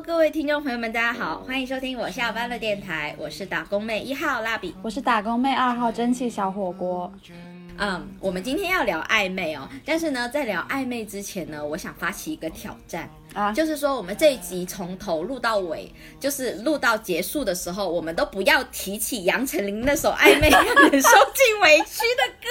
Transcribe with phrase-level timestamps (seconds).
[0.00, 7.12] Hello，各位听众朋友们，大家好，欢迎收听我下班了电台，我是打工妹一号蜡笔，我是打工妹二号蒸汽小火锅。
[7.76, 22.48] 嗯，我们今天要聊暧昧哦，但是呢，在聊暧昧之前呢，我想发起一个挑战啊，就是说我们这一集从头录到尾，就是录到结束的时候，我们都不要提起杨丞琳那首暧昧让人受尽委屈的歌。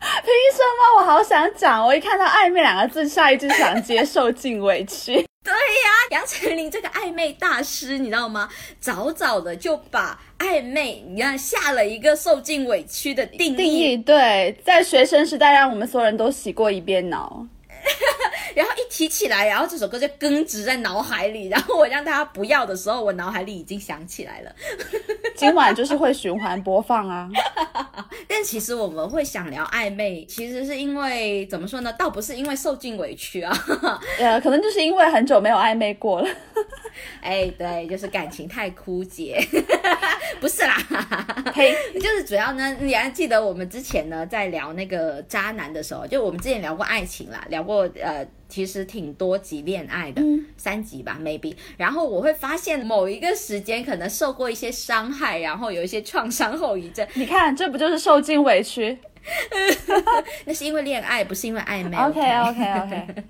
[0.00, 1.00] 凭什么？
[1.00, 5.26] 我好想讲，我一看到暧昧两个字，下一句想接受尽委屈。
[6.14, 8.48] 杨丞琳这个暧昧大师，你知道吗？
[8.78, 13.96] 早早的就把暧昧，你看下了一个受尽委屈的定义。
[13.96, 17.44] 对，在学生时代，让我们所有人都洗过一遍脑。
[18.54, 21.48] 然后一提起来，然后这首歌就根植在脑海里。
[21.48, 24.54] 然后我让大家不要的时候，我脑海里已经想起来了。
[25.34, 27.28] 今晚就是会循环播放啊。
[28.28, 31.92] 但其实我们会想聊暧昧，其实是因为怎么说呢？
[31.98, 33.56] 倒不是因为受尽委屈啊，
[34.18, 36.28] 呃，可能就是因为很久没有暧昧过了。
[37.20, 39.44] 哎，对，就是感情太枯竭。
[40.40, 40.76] 不是啦，
[41.54, 48.24] 嘿，就是主要呢，你还记得我们之前呢在聊那个渣男的时候，就我们之前聊过爱情啦，聊过呃。
[48.54, 50.22] 其实挺多集恋爱的，
[50.56, 51.56] 三集吧，maybe。
[51.76, 57.04] 然后我会发现某一个时间可能受过一些伤害，然后有一些创伤后遗症。
[57.14, 58.96] 你看，这不就是受尽委屈？
[60.46, 61.96] 那是因为恋爱，不是因为暧昧。
[61.98, 63.24] OK OK OK。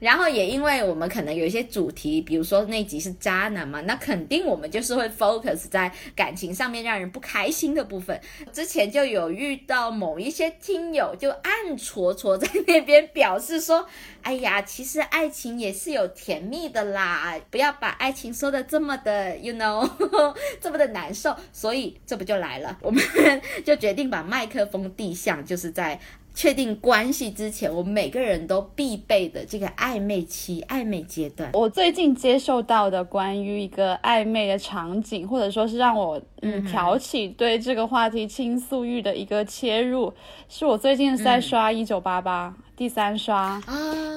[0.00, 8.20] 然后也因为我们可能有一些主题，比如说那集是渣男嘛，那肯定我们就是会 focus 在感情上面让人不开心的部分。
[8.52, 13.86] 之前就有遇到某一些听友就暗戳戳在那边表示说
[14.22, 19.88] ：“哎呀，其实爱情也是有甜蜜的啦，不要把爱情说的这么的，you know，
[20.60, 23.02] 这么的难受。”所以这不就来了，我们
[23.64, 26.00] 就决定把麦克风递向，就是在。
[26.34, 31.50] 确定关系之前，我们每个人都必备的这个暧昧期、暧昧阶段。
[31.54, 40.12] 我最近接受到的关于一个暧昧的场景，或者说是让我嗯挑起对这个话题倾诉欲的一个切入，
[40.48, 43.62] 是我最近在刷一九八八第三刷，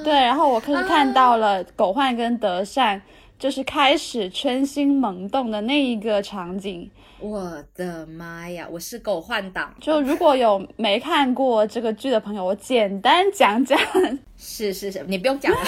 [0.03, 2.99] 对，然后我可是看到了狗焕跟德善
[3.37, 6.89] 就是开始春心萌动的那一个场景。
[7.19, 8.67] 我的妈呀！
[8.69, 9.73] 我是狗换挡。
[9.81, 13.79] 就如果有没看过这个剧的朋友，我简单讲讲。
[14.37, 15.59] 是是是，你不用讲了。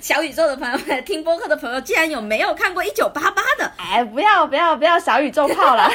[0.00, 5.86] 小宇宙的朋友们，听播客的朋友，竟然有没有看过一九八八的，哎，不要不要不要小宇宙泡了。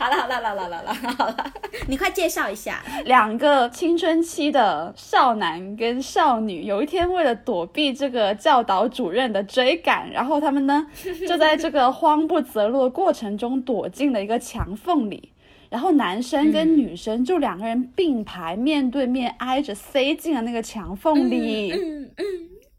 [0.00, 1.52] 好了好了好了好了好了，
[1.86, 10.86] 你快介绍一下两个青春期的少男跟少女，有一天为了躲避这个教导主任的追赶，然后他们呢
[11.28, 15.32] 就在这个慌不择路的过程中躲进了一个墙缝里。
[15.68, 21.70] 然后男生跟女生就两个人并排面对面挨着塞进了那个墙缝里。
[21.70, 22.24] 嗯嗯，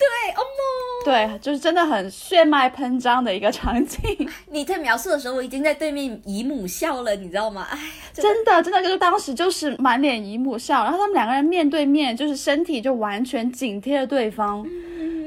[0.01, 3.99] 对，哦莫，对，就是真的很血脉喷张的一个场景。
[4.49, 7.67] 你在描述的时候，我已经在对面姨母笑了，你知道吗？
[7.69, 7.77] 哎，
[8.13, 14.65] 真的真的就是当时就是满脸姨母笑，然后他们两个人面对面，就是身体就完全紧贴着对方，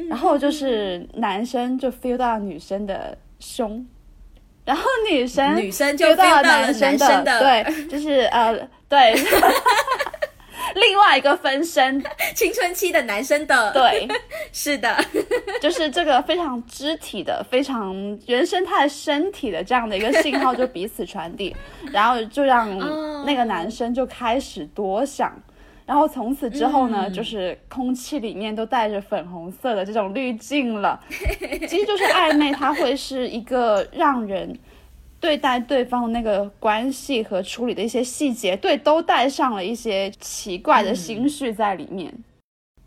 [0.09, 3.87] 然后就是男生就 feel 到女生的胸。
[4.65, 8.56] 然后女生女生就到了男生的，对，就是呃，
[8.89, 9.15] 对，
[10.75, 12.03] 另外一个分身，
[12.35, 14.09] 青春期的男生的，对，
[14.53, 14.97] 是的，
[15.61, 17.95] 就是这个非常肢体的、非常
[18.27, 21.55] 原生态身体的这样的一个信号就彼此传递，
[21.93, 22.77] 然后就让
[23.25, 25.33] 那个男生就开始多想。
[25.87, 30.99] 然后从此之后呢，就是空气里面都带着粉红色的这种滤镜了。
[31.69, 34.59] 其实就是暧昧，它会是一个让人
[35.25, 42.12] 对待对方的那个关系和处理的一些细节，对，都带上了一些奇怪的心绪在里面。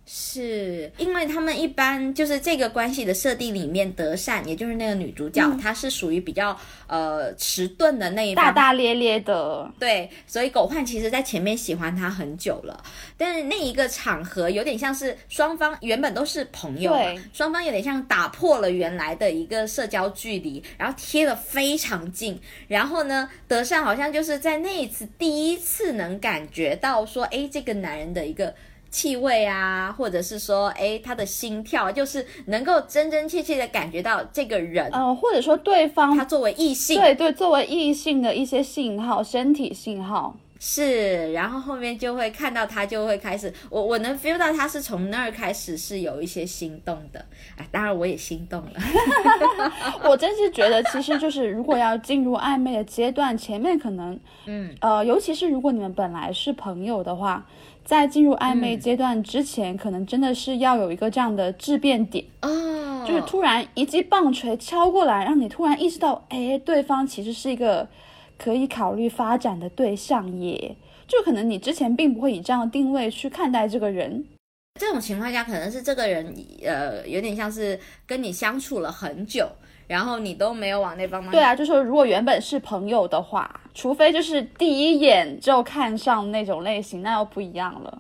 [0.10, 6.58] 是因为他们一般就是这个关系的设定里面，德善也就是那个女主角，她是属于比较
[6.88, 12.82] 呃迟钝的那一大大咧咧的，对，所以狗焕其实在前面喜欢她很久了，
[13.18, 22.40] 但是那一个场合有点像是双方原本都是朋友，嘛，双方有点像打破了原来的一个社交距离，然后贴的非常近，
[22.70, 28.56] 然后呢，德善好像就是在那一次第一次能感觉到说，哎，这个男人的一个。
[28.90, 40.36] 气味啊，或者是说，哎，他的心跳，就是能够真真切切的感觉到这个人，嗯，或者说对方他作为异性，对对，作为异性的一些信号，身体信号。
[40.60, 47.24] 是，然后后面就会看到他就会开始，我我能 feel 到他是从那儿开始是有一些心动的，
[47.58, 48.72] 哎，当然我也心动了，
[50.10, 57.46] 我真是觉得其实就是如果要进入暧昧的阶段，前面可能，嗯，呃，尤其是如果你们本来是朋友的话。
[57.88, 67.88] 在进入暧昧阶段之前，可能真的是要有一个这样的质变点哦，就是突然一记棒槌敲过来，让你突然意识到，哎，对方其实是一个
[68.38, 70.76] 可以考虑发展的对象耶。
[71.08, 74.26] 就可能你之前并不会以这样的定位去看待这个人。
[74.78, 76.36] 这种情况下，可能是这个人
[76.66, 79.50] 呃，有点像是跟你相处了很久，
[79.88, 81.32] 然后你都没有往那方面。
[81.32, 87.98] 对啊，就说如果原本是朋友的话，除非就是第一眼就看上那种类型，那又不一样了。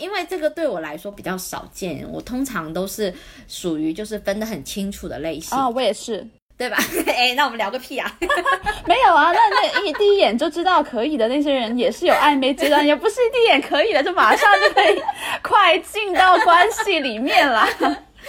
[0.00, 3.12] 因为这个对我来说比较少见，我通常都是
[3.48, 6.26] 属于就是分得很清楚的类型啊，我也是。
[6.56, 6.76] 对吧？
[7.12, 8.16] 哎，那我们聊个屁啊！
[8.86, 15.02] 没有啊，那那一第一眼就知道可以的那些人，也是有暧昧阶段，也不是一第一眼可以的就马上就可以
[15.42, 17.66] 快进到关系里面了。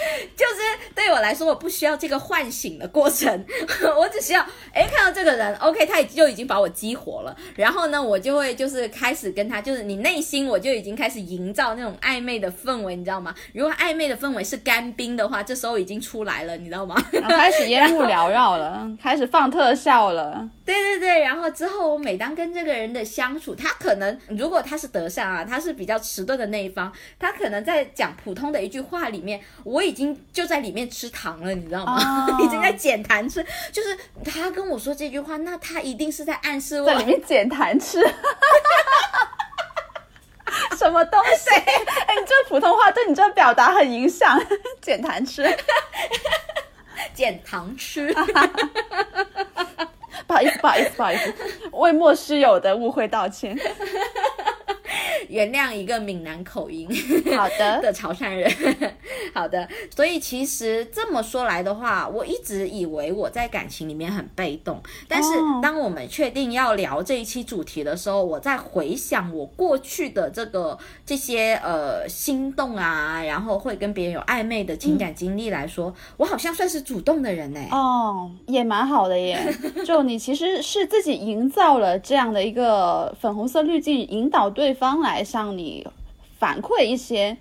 [0.36, 3.44] 就是对我来说，我不需要这个唤醒的过程，
[3.98, 4.40] 我只需要
[4.72, 13.34] 哎看到这个人，OK，他就已经把我激活了，然后呢，我就会就是开始跟他，就是你内心我就已经开始营造那种暧昧的氛围，你知道吗？
[13.52, 16.94] 如果暧昧的氛围是干冰的话，这时候已经出来了，你知道吗？
[17.28, 20.48] 开始烟雾缭绕了， 开始放特效了。
[20.64, 32.26] 对对对，然后之后我每当跟这个人的相处，他可能如果他是德善啊，他是比较迟钝的那一方，他可能在讲普通的一句话里面，我已经就在里面吃糖了，你知道吗？
[32.44, 38.00] 已经在捡糖吃，就是他跟我说这句话，那他一定是在暗示我在里面捡糖吃，
[40.76, 41.50] 什么东西？
[41.54, 44.38] 哎，你这普通话对你这表达很影响，
[44.82, 45.56] 捡糖吃，
[47.14, 48.12] 捡糖吃。
[50.26, 51.34] 不好意思，不好意思，不好意思，
[51.72, 53.56] 为莫须有的误会道歉。
[55.28, 56.88] 原谅一个闽南口音，
[57.36, 58.50] 好的 的潮汕人，
[59.34, 59.68] 好的。
[59.94, 64.80] 所以其实这么说来的话，我一直以为我在感情里面很被动。
[65.08, 65.30] 但是
[65.62, 77.60] 当我们确定要聊这一期主题的时候，我在回想我过去的这个这些呃心动啊，然后会跟别人有暧昧的情感经历来说，我好像算是主动的人呢。
[77.70, 79.52] 哦，也蛮好的耶。
[79.84, 85.24] 就你其实是自己营造了这样的一个粉红色滤镜，引导对方来。
[85.24, 85.86] 向你
[86.38, 87.36] 反馈一些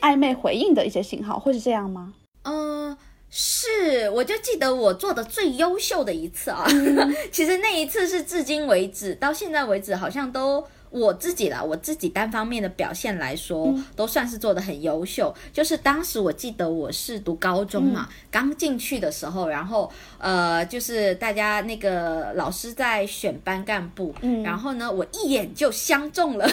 [0.00, 2.14] 暧昧回应的一些信号，会是这样吗？
[2.44, 2.96] 嗯，
[3.28, 6.64] 是，我就记得我做的最优秀的一次啊，
[7.30, 10.64] 其实那一次是至今为止到现在为止好像都。
[10.96, 15.34] 我自己啦，我自己单方面的表现来说，都算是做的很优秀。
[15.52, 26.48] 就是当时我记得我是读高中嘛，刚进去的时候，然后呃，就是大家那个老师在选班干部，然后呢，我一眼就相中了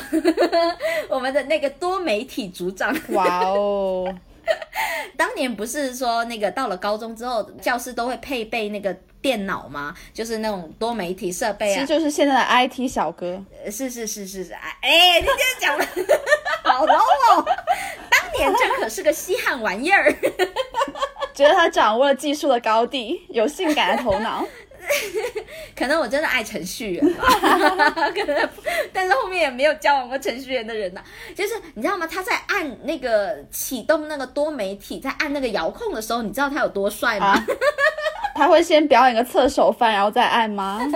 [1.09, 2.93] 我们的那个多媒体组长。
[3.09, 4.13] 哇哦！
[5.15, 8.93] 当年不是说那个到了高中之后，教师都会配备那个
[9.23, 9.95] 电脑吗？
[10.13, 13.41] 就是那种多媒体设备啊，其实就是现在的 IT 小哥。
[13.71, 15.85] 是是是是是，哎，你这样讲了，
[16.63, 17.45] 好 low 哦！
[18.11, 20.13] 当年这可是个稀罕玩意儿，
[21.33, 24.45] 觉得他掌握了技术的高地，有性感的头脑。
[25.77, 27.25] 可能我真的爱程序员吧，
[28.13, 28.49] 可能，
[28.91, 31.01] 但是后面也没有交往过程序员的人呐。
[31.33, 32.05] 就是你知道吗？
[32.05, 37.33] 他在按那个启动那个多媒体，在按那个遥控的时候，你知道他有多帅吗？
[38.35, 40.79] 他会先表演个侧手翻，然后再按吗？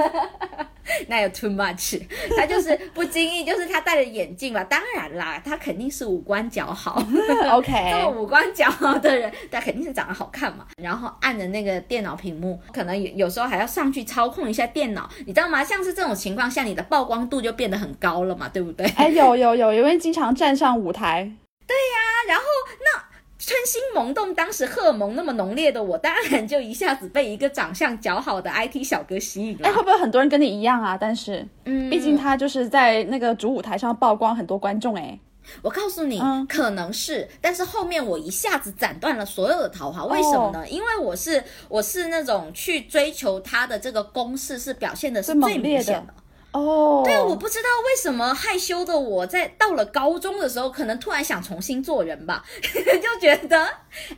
[1.10, 2.02] 那有 too much，
[2.38, 4.64] 他就是不经意，就是他戴着眼镜嘛。
[4.64, 7.04] 当然啦，他肯定是五官姣好。
[7.52, 10.66] OK， 这么五官姣好的人，他肯定是长得好看嘛。
[10.82, 15.62] 然后按着那个电脑屏幕，可能有有时候还要上去操控一下电脑，你知道吗？
[15.62, 18.88] 像是这种情况下，你的曝光度就变得很高了嘛，对不对？
[18.96, 21.30] 哎，有有有，因为经常站上舞台。
[21.68, 22.44] 对呀，然后
[22.80, 23.07] 那。
[23.48, 29.70] 春心萌动，当时荷尔蒙那么浓烈的我，当然就一下子被一个长相姣好的 IT 小哥吸引了。
[29.70, 30.98] 哎，会不会很多人跟你一样啊？
[31.00, 34.94] 但是，嗯，毕竟他就是在那个主舞台上曝光很多观众。
[34.96, 35.18] 哎，
[35.62, 40.04] 我告诉你，可能是，但是后面我一下子斩断了所有的桃花。
[40.04, 40.68] 为什么呢？
[40.68, 46.14] 因为我是我是那种去追求他的这个攻势是表现的是最明显的。
[46.58, 53.66] 哦，对，我不知道为什么害羞的我在到了高中的时候，可能突然想重新做人吧， 就觉得，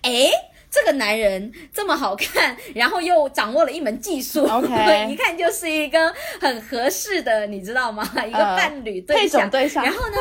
[0.01, 0.29] 哎，
[0.72, 8.03] 这个男人这么好看，然后又掌握了一门技术，OK， 一看就是一个很合适的，你知道吗？
[8.25, 9.84] 一个伴侣对象，对象。
[9.84, 10.17] 然后呢，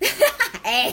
[0.64, 0.92] 哎，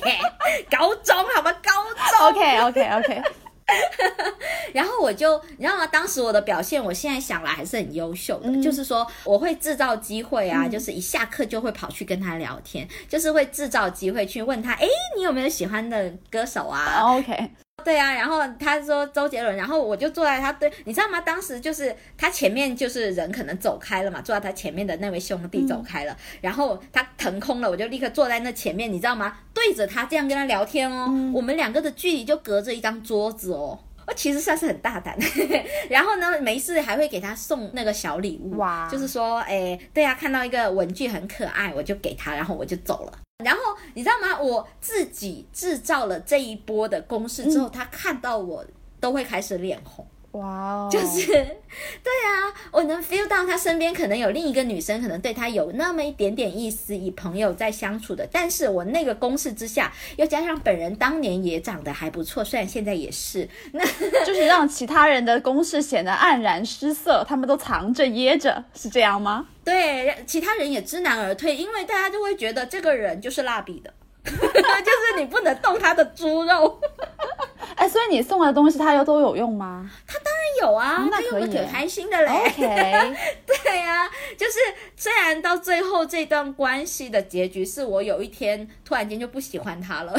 [0.69, 1.51] 高中好吧？
[1.63, 3.21] 高中，OK，OK，OK。
[4.73, 5.85] 然后我就，你知道吗？
[5.87, 8.61] 当时我的表现，我现在想来还是很优秀的。
[8.61, 17.51] 就是说，我会制造机会啊，就是一下课就会跑去跟他聊天，就是会制造机会去问他，哎，你有没有喜欢的歌手啊？OK。
[17.85, 21.21] 对啊，然后他说周杰伦，然后我就坐在他对，你知道吗？
[21.21, 29.37] 当时就是他前面就是人可能走开了嘛，坐在他前面的那位兄弟走开了，然后他腾空了，我就立刻坐在那前面，你知道吗？
[29.53, 33.79] 对着他这样跟他聊天哦，我们两个的距离就隔着一张桌子哦。
[34.05, 35.17] 我其实算是很大胆，
[35.89, 43.19] 然后呢，没事还会给他送那个小礼物，哇就是说，哎，对啊，看到一个文具很可爱，我就给他，然后我就走了。
[43.43, 43.61] 然后
[43.93, 44.39] 你知道吗？
[44.41, 48.65] 我自己制造了这一波的攻势之后，他看到我
[48.99, 50.05] 都会开始脸红。
[50.37, 58.27] 哇哦，就是， 对啊，我能 feel 到他身边可能有另一个女生，可能对他有那么一点点意思，以朋友在相处的。
[58.31, 63.83] 但是我那个攻势之下，又加上本人当年也长得还不错，虽然现在也是， 那
[64.25, 69.47] 就是让其他人的攻势显得黯然失色，他们都藏着掖着，是这样吗？
[69.63, 73.93] 对其他人也知难而退，因为大家就会觉得这个人就是蜡笔的，
[74.83, 76.79] 就是你不能动他的猪肉。
[77.75, 82.27] 哎，所以你送的东西他又都有用吗他当然有啊，哦那可以挺开心的嘞。
[82.27, 83.15] ？OK，
[83.45, 84.53] 对呀、就是
[84.95, 90.13] 虽然到最后这段关系的结局是我有一天突然间就不喜欢他了，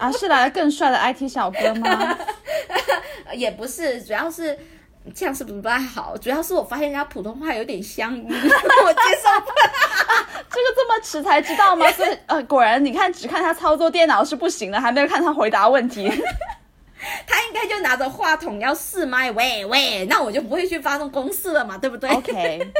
[0.00, 2.16] 啊，是来了更帅的 IT 小哥吗？
[3.34, 4.58] 也不是，主要是。
[5.14, 6.16] 这样是不是不太好？
[6.16, 9.72] 主要是我发现人家普通话有点乡音， 我接受不了。
[10.50, 11.90] 这个这么迟才知道吗？
[11.92, 16.08] 所以呃，果然你看，只看他操作电脑是不行的，还没有看他回答问题。
[17.26, 22.72] 他应该就拿着话筒要试麦，喂喂，那我就不会去发动攻势了嘛，对不对 OK，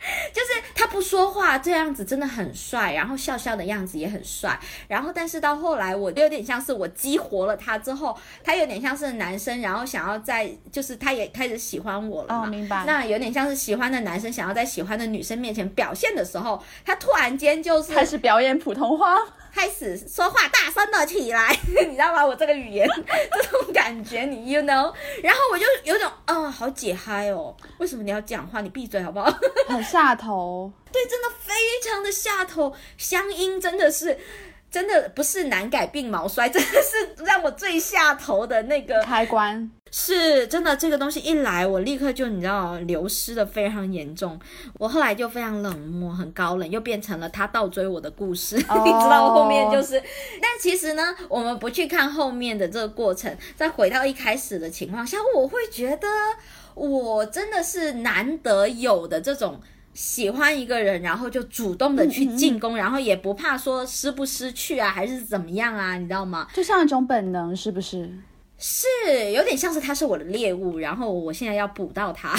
[0.32, 12.84] 就是他不说话这样子真的很帅，然后笑笑的样子也很帅，然后但是到后来我有点像是我激活了他之后，他有点像是男生，然后想要在就是他也开始喜欢我了嘛，哦明白。
[12.86, 19.18] 那有点像是喜欢的男生想要在喜欢的女生面前表现的时候，他突然间就是开始表演普通话。
[19.52, 22.24] 开始说话大声了起来， 你知道吗？
[22.24, 24.92] 我这个语言这种感觉，你 you know，
[25.22, 28.60] 然后我就有种啊、好解嗨哦，为什么你要讲话？
[28.60, 29.30] 你闭嘴好不好？
[29.68, 31.52] 很下头， 对，真的非
[31.88, 34.18] 常的下头，乡音真的是。
[34.70, 39.70] 真的不是难改鬓毛衰， 真的是让我最下头的那个，开关。
[39.90, 40.76] 是真的。
[40.76, 44.38] 这个东西一来，我立刻就你知道流失的非常严重。
[44.78, 48.54] 我后来就非常冷漠，很高冷，又变成了他倒追我的故事。
[48.56, 50.00] 你知道后面就是，
[50.40, 56.06] 但其实呢，我们不去看后面的这个过程，再回到一开始的情况下，我会觉得
[56.74, 59.60] 我真的是难得有的这种。
[59.92, 66.46] 喜欢一个人，然后就主动的去进攻，然后也不怕说失不失去啊，还是怎么样啊，你知道吗？
[66.54, 68.10] 就像一种本能，是不是？
[68.62, 68.86] 是
[69.32, 72.34] 有点像是他是我的猎物，然后我现在要捕到他。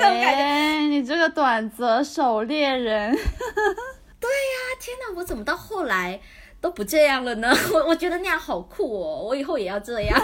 [0.00, 3.10] 哎， 你这个短则手猎人，
[4.20, 6.20] 对呀天哪，我怎么到后来
[6.60, 7.52] 都不这样了呢？
[7.74, 10.16] 我我觉得那样好酷哦，我以后也要这样。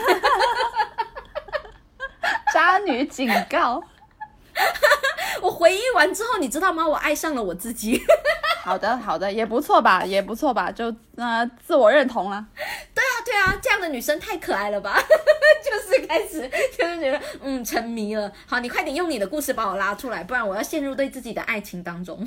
[2.52, 3.82] 渣女警告。
[5.42, 6.86] 我回忆完之后，你知道吗？
[6.86, 8.00] 我爱上了我自己。
[8.64, 12.46] 好的，好的，也不错吧，也不错吧，就呃自我认同了。
[12.94, 14.96] 对啊，对啊，这样的女生太可爱了吧？
[15.64, 18.30] 就是开始就是觉得嗯沉迷了。
[18.46, 22.26] 好，你快点用你的故事把我拉出来，不然我要陷入对自己的爱情当中。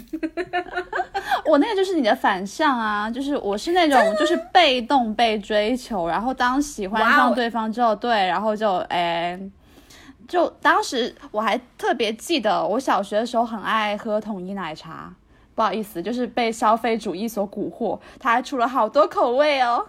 [1.46, 9.40] 我那个就是你的反向啊，就是我是那种就是被动被追求，然后当喜欢上对方之后，对，然后就哎。
[10.28, 15.14] 就当时我还特别记得，我小学的时候很爱喝统一奶茶。
[15.56, 19.84] 不好意思，就是被消费主义所蛊惑，它还出了好多口味哦。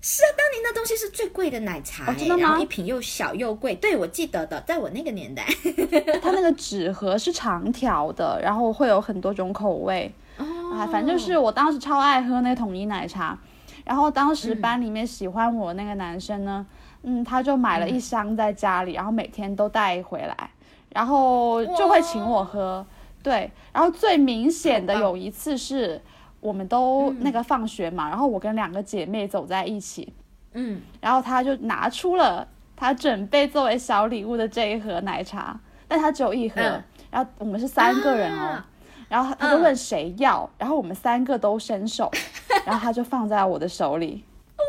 [0.00, 3.74] 是啊，当年那东西是最贵的奶茶、欸哦真的吗然后一瓶又小又贵。
[3.74, 5.44] 对，我记得的，在我那个年代。
[6.22, 10.10] 它那个纸盒是长条的，然后会有很多种口味。
[10.38, 13.38] 哦啊，反正就是我当时超爱喝那统一奶茶，
[13.84, 16.81] 然后当时班里面喜欢我那个男生呢，嗯，
[17.24, 20.50] 他就买了一箱在家里，然后每天都带回来，
[20.90, 22.84] 然后就会请我喝。
[23.22, 26.00] 对，然后最明显的有一次是
[26.40, 30.12] 我们都那个放学嘛，然后我跟两个姐妹走在一起，
[30.54, 36.82] 嗯，然后他就拿出了他准备作为小礼物的这一盒奶茶，但他只有一盒，嗯。
[37.12, 38.66] 然后我们是三个人哦，啊。
[39.08, 42.10] 然后他就问谁要，然后我们三个都伸手，
[42.64, 44.24] 然后他就放在我的手里，
[44.56, 44.64] 哇，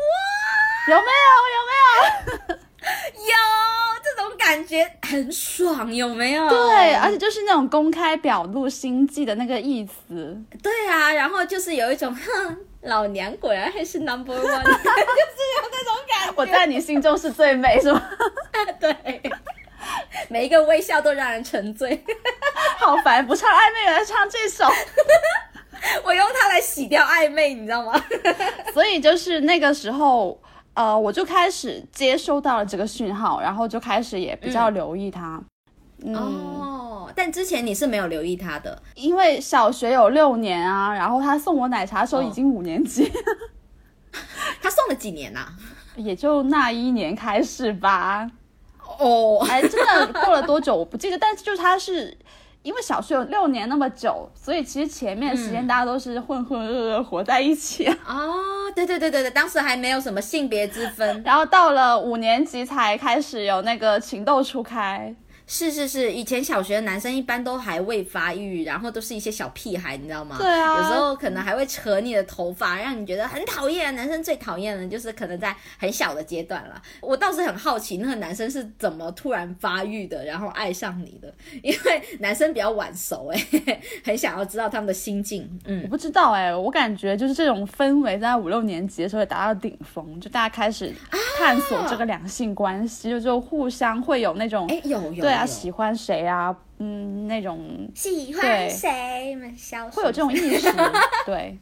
[0.88, 1.30] 有没有？
[1.54, 1.72] 有没
[2.48, 2.54] 有？
[2.84, 3.34] 有
[4.02, 6.48] 这种感觉很爽，有没有？
[6.48, 16.34] 对，而且就是那种公开表露心迹的那个意思，对啊，然后就是有一种哼，老娘果然还是 number one， 就是有那种感觉。
[16.36, 18.02] 我在你心中是最美，是吗？
[18.78, 18.94] 对，
[20.28, 22.04] 每一个微笑都让人沉醉。
[22.78, 24.66] 好烦，不唱暧昧了，唱这首。
[26.02, 28.04] 我用它来洗掉暧昧，你知道吗？
[28.74, 30.38] 所以就是那个时候，
[30.74, 35.42] 呃，我就开始接收到了这个讯号，然后就开始也比较留意他。
[36.04, 38.82] 嗯，哦，但之前你是没有留意他的。
[38.94, 43.10] 因为小学有六年啊，然后他送我奶茶的时候哦已经五年级，
[44.60, 45.46] 他送了几年呐、
[45.96, 48.28] 也就那一年开始吧。
[48.98, 52.16] 哦，哎，真的过了多久我不记得，但是就是他是。
[52.64, 57.86] 因为小学有六年那么久，所以其实前面时间大家都是浑浑噩噩活在一起。
[58.08, 58.34] 哦，
[58.74, 65.14] 对对对对对，当时还没有什么性别之分， 然后到了五年级才开始有那个情窦初开。
[65.46, 70.36] 是是是，以前小学的男生一般都还未发育，然后都是一些小屁孩，你知道吗？
[70.38, 70.78] 对啊。
[70.78, 73.94] 有时候可能还会扯你的头发，让你觉得很讨厌。
[73.94, 76.80] 男生最讨厌的就是可能在很小的阶段了。
[77.02, 81.32] 我倒是很好奇，那个男生是怎么突然发育的，然后爱上你的？
[81.62, 85.46] 因为男生比较晚熟，哎，很想要知道他们的心境。
[85.66, 90.90] 嗯，我不知道哎，我感觉就是这种氛围在五六年级的时候达到顶峰，就大家开始
[91.38, 95.33] 探索这个两性关系，就就互相会有那种哎有有。
[95.34, 96.56] 啊，喜欢谁啊？
[96.78, 99.36] 嗯，那种喜欢谁？
[99.92, 100.68] 会有这种意识，
[101.24, 101.56] 对，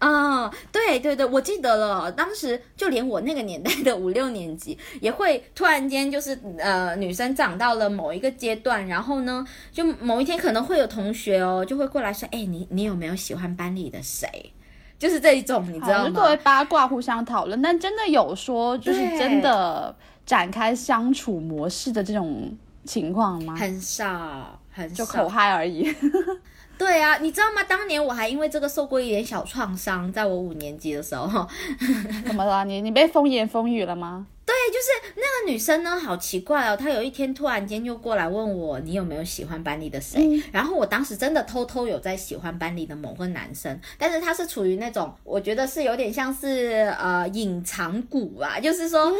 [0.00, 14.52] 啊，对对对，我记得了，当时就连我那个年代的五六年级，也会突然间就是呃，女生长到了某一个阶段，然后呢，就某一天可能会有同学哦，就会过来说，哎，你你有没有喜欢班里的谁？
[14.98, 16.10] 就是这一种，你知道吗？
[16.12, 19.94] 作为八卦互相讨论，但真的有说就是真的
[20.26, 22.52] 展开相处模式的这种。
[22.84, 23.54] 情况吗？
[23.56, 25.92] 很少，很少，就口嗨而已。
[26.78, 27.62] 对啊，你知道吗？
[27.62, 31.46] 当年我还因为这个受过一点小创伤，在我五年级的时候。
[32.26, 32.64] 怎么了？
[32.64, 34.26] 你你被风言风语了吗？
[34.44, 36.76] 对，就是那个女生呢，好奇怪哦。
[36.76, 40.42] 她有一天突然间就过来问我，你有没有喜欢班里的谁？
[40.50, 49.12] 然后我当时真的偷偷有在喜欢班里的某个男生，但是他是处于那种我觉得是有点像是呃隐藏股啊，就是说。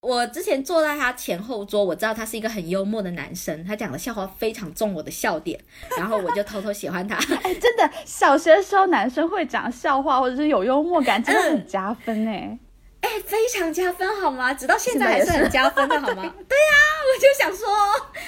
[0.00, 5.58] 我之前坐在他前后桌，我知道他是一个很幽默的男生，他讲的笑话非常中我的笑点，
[5.96, 7.16] 然后我就偷偷喜欢他。
[7.42, 12.58] 哎，真的，小学时候男生会讲笑话或者是有幽默感，真的很加分哎。
[13.00, 14.52] 哎，非常加分好吗？
[14.52, 16.34] 直到现在还是很加分的好吗？
[16.48, 16.74] 对呀，
[17.06, 17.68] 我就想说，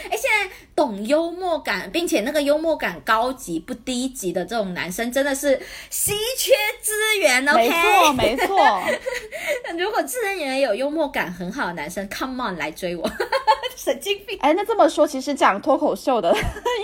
[0.09, 7.46] 哎，现在懂幽默感，并且那个幽默感高级不低级的这种男生，真的是稀缺资源。
[7.48, 8.83] OK，没错没错。
[9.78, 13.11] 如果自然也有幽默感很好的男生，Come on 来追我，
[13.76, 14.38] 神经病。
[14.40, 16.33] 哎，那这么说，其实讲脱口秀的，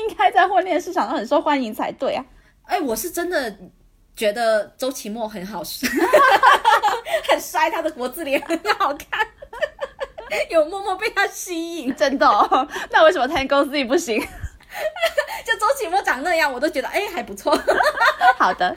[0.09, 2.25] 应该在婚恋市场上很受欢迎才对啊。
[2.65, 3.57] 哎，我是真的。
[4.17, 5.87] 觉得周奇墨很好帅，
[7.31, 9.27] 很帅，他的国字脸很好看，
[10.51, 12.27] 有默默被他吸引，真的。
[12.27, 14.19] 哦那为什么 Tango Z 不行？
[15.45, 17.55] 就周奇墨长那样，我都觉得哎还不错。
[18.39, 18.75] 好的，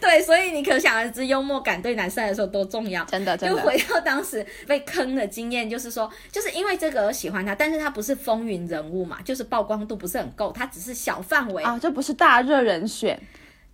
[0.00, 3.04] 对，所以你可想而知幽默感对男生来说多重要。
[3.04, 3.60] 真的，真的。
[3.60, 13.20] 就回到当时被坑的经验，就是说，就是因为这个而喜欢他，但是他不是风云人物嘛，就是曝光度不是很够，他只是小范围啊，这不是大热人选。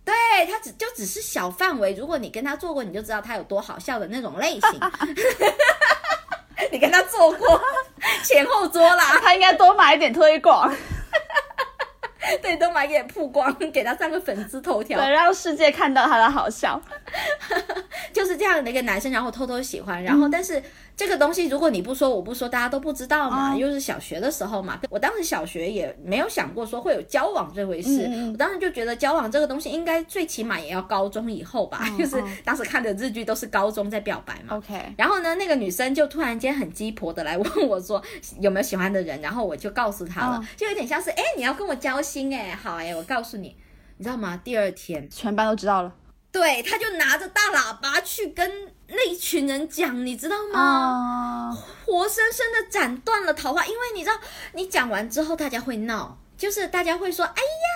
[0.05, 0.13] 对
[0.45, 4.79] 他只就只是小范围，如果你跟他做过，你就知道他有多好笑的那种类型。
[6.71, 7.61] 你跟他做过
[8.23, 10.73] 前后桌啦，他应该多买一点推广。
[12.41, 16.81] 对，多买点曝光，给他上个粉丝头条，对，让世界看到他的好笑。
[18.13, 20.61] 就是这样的一个男生，然后偷偷喜欢，然后但是。
[20.97, 23.53] 这个东西，如果你不说，我不说，大家都不知道嘛。
[23.53, 28.09] 又是小学的时候嘛，我当时小学也没有想过说会有交往这回事。
[28.31, 31.85] 我当时就觉得交往这个东西，应该最起码也要高中以后吧。
[31.99, 34.55] 就是当时看的日剧都是高中在表白嘛。
[34.55, 34.93] OK。
[34.97, 38.01] 然后呢，那个女生就突然间很鸡婆的来问我说
[38.39, 43.57] 有没有喜欢的人，然后我就告诉她了，就有点像是哎你要跟我交心哎，好哎，我告诉你，
[43.97, 44.39] 你知道吗？
[44.41, 45.93] 第二天全班都知道了。
[46.35, 51.57] 对，他就拿着大喇叭去跟那一群人讲，你知道吗？
[51.85, 54.19] 活生生的斩断了桃花，因为你知道，
[54.51, 57.67] 你讲完之后大家会闹，就是大家会说，哎呀，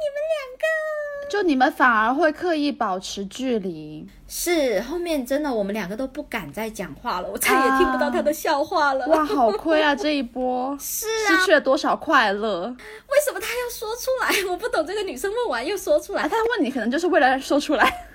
[0.00, 4.06] 你们两个，就你们反而会刻意保持距离。
[4.26, 9.06] 是，后面真的我们两个都不敢再讲话了，我再也听不到他的笑话了。
[9.06, 12.62] 哇，好亏啊，这一波是啊失去了多少快乐？
[12.68, 14.50] 为什么他要说出来？
[14.50, 18.06] 我不懂，这个女生问完又说出来，他问你可能就是为了说出来。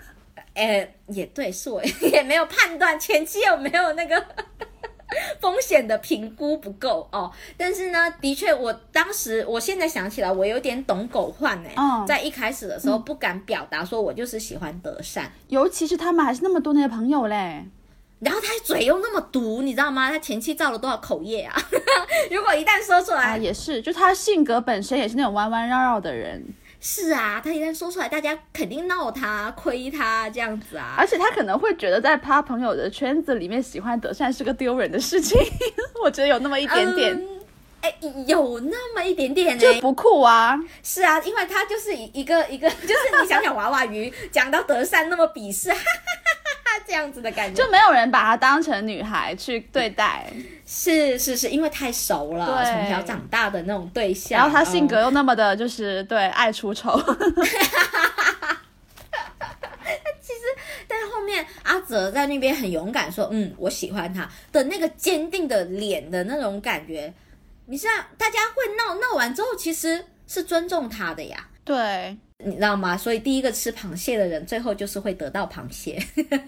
[0.54, 4.26] 哎， 也对，是我也没有判断前期有没有那个
[5.40, 7.32] 风险的评估不够哦。
[7.58, 11.76] 但是呢，的确，我当时，我现在想起来，我有点懂狗焕哎，
[12.08, 17.66] 在一开始的时候不敢表达，说我就是喜欢德善，尤其是他们还是那么多年的朋友嘞。
[18.20, 20.10] 然后他嘴又那么毒，你知道吗？
[20.10, 21.54] 他前期造了多少口业啊？
[22.32, 26.44] 如果一旦说出来，也是，就他性格本身也是那种弯弯绕绕的人。
[26.80, 30.96] 是啊，他一旦说出来，大家肯定闹他、亏他这样子啊。
[30.98, 35.40] 而且他可能会觉得，在他朋友的圈子里面，喜欢德善是个丢人的事情。
[36.04, 37.28] 我觉得有那么一点点，
[37.82, 37.94] 哎，
[38.28, 40.60] 有那么一点点，就不酷啊。
[40.84, 46.45] 是啊，因为他就是一一个一个， 就是你想想娃娃鱼讲到德善那么鄙视，哈哈哈哈哈，
[46.86, 50.26] 这样子的感觉，就没有人把她当成女孩去对待。
[50.66, 57.00] 是是是，因为太熟了，对从小长大的那种对象，然后她性格嗯又那么的，就是对爱出丑。
[60.22, 60.40] 其实
[60.88, 67.14] 但是后面阿泽在那边很勇敢说，嗯，我喜欢他的那个坚定的脸的那种感觉，
[67.68, 71.48] 你知道，大家会闹闹完之后，其实是尊重他的呀。
[71.64, 72.96] 对，你知道吗？
[72.96, 76.00] 所以第一个吃螃蟹的人，最后就是会得到螃蟹。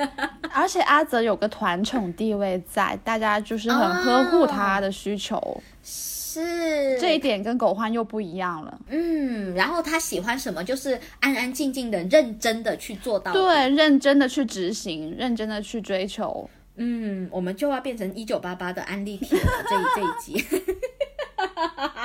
[0.54, 8.80] 而且阿泽有个团宠地位在，大家就是很呵护他的需求，是这一点跟狗焕又不一样了。
[8.90, 16.48] 嗯，然后他喜欢什么，就是安安静静的、认真的去做到。，对，认真的去执行，认真的去追求。
[16.76, 19.52] 嗯，我们就要变成一九八八的安利帖了。
[19.68, 20.46] 这一这一集。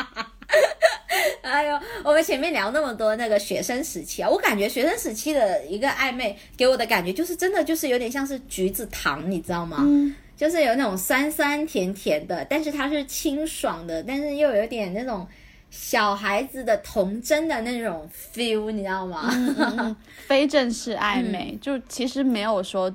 [1.52, 9.76] 哎呦，我们前面聊那么多那个学生时期啊，我感觉学生时期的一个暧昧给我的感觉就是真的就是有点像是橘子糖，你知道吗？
[9.80, 15.28] 嗯，就是有那种酸酸甜甜的，但是它是清爽的，但是又有点那种
[15.70, 19.28] 小孩子的童真的那种 feel，你知道吗？
[19.30, 19.94] 嗯
[20.26, 22.90] 非正式暧嗯昧，就其实没有说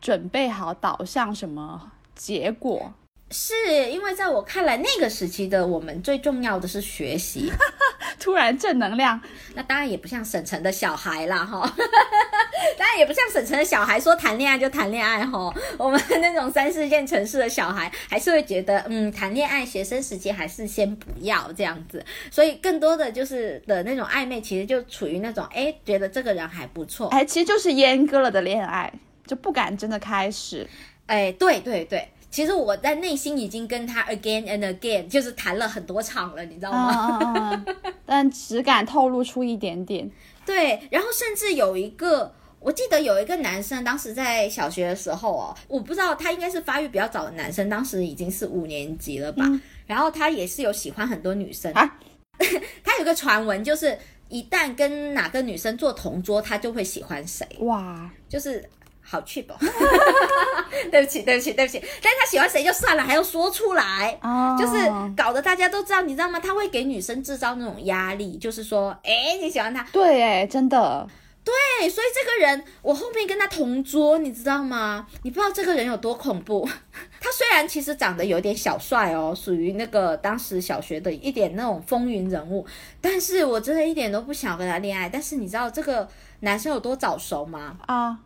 [0.00, 2.90] 准备好导向什么结果。
[3.30, 7.52] 是因为在我看来，那个时期的我们最重要的是学习，
[8.18, 9.20] 突然正能量，
[9.54, 11.60] 那当然也不像沈晨的小孩啦，哈，
[12.78, 15.54] 当然也不像沈晨的小孩说谈恋爱就谈恋爱哈。
[15.76, 22.02] 我们那种三四线城市的小孩，还是会觉得，嗯，谈恋爱学生时期还是先不要这样子。
[22.30, 28.90] 所以更多的就是的那种暧昧，其实就处于那种，哎，觉得这个人还不错，哎，其实就是阉割了的恋爱，
[29.26, 30.66] 就不敢真的开始。
[31.04, 32.08] 哎，对对对。
[32.30, 37.18] 其实我在内心已经跟他 again and again，就是谈了很多场了，你知道吗？
[37.22, 40.10] 嗯嗯嗯， 但只敢透露出一点点。
[40.44, 49.44] 对，然后甚至有一个，我记得有一个男生，当时在小学的时候哦，我不知道他应该是发育比较早的男生，当时已经是五年级了吧。
[49.86, 51.98] 然后他也是有喜欢很多女生啊，
[52.84, 53.98] 他有个传闻就是。
[54.30, 58.62] 一旦跟哪个女生做同桌，他就会喜欢谁，哇，就是
[59.08, 59.56] 好 cheap 哦。
[60.90, 61.78] 对不起，对不起，对不起。
[62.02, 64.18] 但是他喜欢谁就算了，还要说出来。
[64.22, 64.76] 哦，就是
[65.16, 66.38] 搞得大家都知道，你知道吗？
[66.38, 71.08] 他会给女生制造那种压力，就是说，哎，你喜欢他，对，哎，真的，
[71.42, 75.06] 对，所以这个人，我后面跟他同桌，你知道吗？
[75.22, 76.68] 你不知道这个人有多恐怖。
[77.20, 82.64] 他虽然其实长得有点小帅哦，属于那个当时小学的一点那种风云人物，
[83.00, 85.08] 但是我真的一点都不想跟他恋爱。
[85.08, 86.08] 但是你知道这个
[86.40, 87.76] 男生有多早熟吗？
[87.86, 88.16] 啊，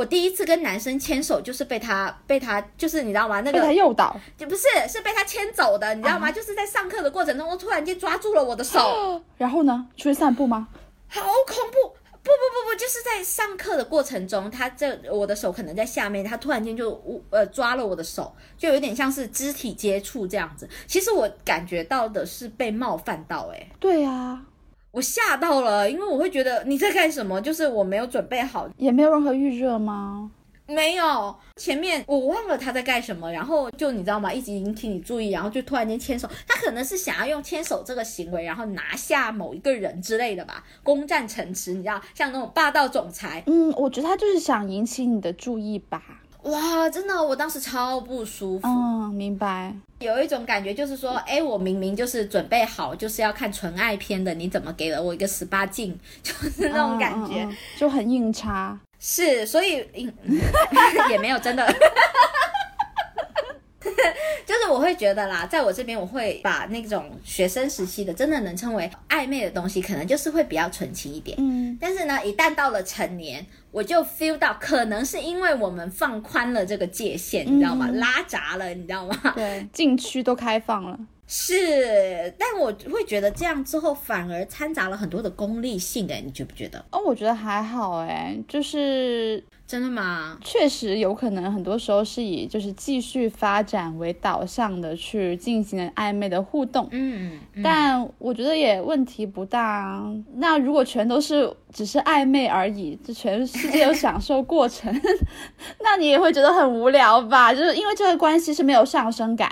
[0.00, 3.42] 我第一次跟男生牵手就是被他被他就是你知道吗？
[3.42, 6.32] 那被他个诱导，就不是是被他牵走的，你知道吗？
[6.32, 9.20] 就是在上课的过程中，我突然间抓住了我的手。
[9.36, 10.68] 然后呢，出去散步吗？
[11.06, 11.94] 好恐怖！
[12.22, 20.66] 不不不不，就是在上课的过程中，他这我的手可能在下面，他突然间就呃抓了我的手，就有点像是肢体接触这样子。
[20.86, 24.40] 其实我感觉到的是被冒犯到、欸，诶，对呀、
[24.92, 27.40] 我吓到了，因为我会觉得你在干什么？
[27.40, 30.30] 就是我没有准备好，也没有任何预热吗？
[30.66, 34.32] 没有前面我忘了他在干什么，然后就你知道吗？
[34.32, 43.42] 一直引起你注意，然后就突然间牵手，他可能是想要用牵手这个行为，然后拿下某一个人之类的吧，攻占城池，你知道，像那种霸道总裁。
[43.46, 46.19] 嗯，我觉得他就是想引起你的注意吧。
[46.44, 49.74] 哇，真的，我当时超不舒服，嗯，明白。
[49.98, 57.44] 有一种感觉就是说，哎，我明明就是准备好就是要看纯爱片的，你怎么给了我一个十八禁， 就是那种感觉。
[57.44, 58.78] 嗯嗯嗯就很硬插。
[58.98, 60.40] 是，所以嗯
[61.10, 61.66] 也没有真的。
[64.46, 71.36] 就是我会觉得啦，在我这边，我会把那种学生时期的真的能称为暧昧的东西，可能就是会比较纯情一点。
[71.40, 77.86] 嗯，但是呢，一旦到了成年，我就 feel 到，可能是因为我们放宽了这个界限，你知道吗？
[77.90, 79.16] 嗯拉闸了，你知道吗？
[79.34, 80.98] 对，禁区都开放了。
[81.32, 86.84] 是，但我会觉得这样之后反而掺杂了很多的功利性，哎，你觉不觉得？
[86.90, 90.36] 哦，我觉得还好哎，就是真的吗？
[90.42, 96.88] 确实有可能很多时候是以就是继续发展为导向的去进行暧昧的互动。
[96.90, 100.12] 嗯，嗯但我觉得也问题不大啊。
[100.34, 104.92] 那如果全都是只是暧昧而已，这全世界有享受过程，
[105.78, 107.54] 那你也会觉得很无聊吧？
[107.54, 109.48] 就是因为这个关系是没有上升感。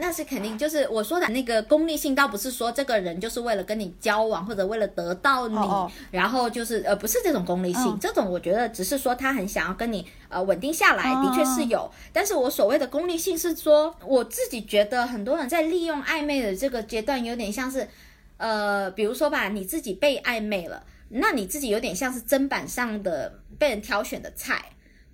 [0.00, 11.90] 那是肯定，就是我说的那个功利性，倒不是说这个人就是为了跟你交往，或者为了得到你，哦哦然后就是呃，不是这种功利性，嗯这种我觉得只是说他很想要跟你呃稳定下来，哦的确是有。
[12.12, 17.88] 但是我所谓的功利性是说，我自己觉得很多人在利用暧昧的这个阶段，有点像是
[18.36, 24.64] 呃，比如说吧，你自己被暧昧了，那你自己有点像是砧板上的被人挑选的菜。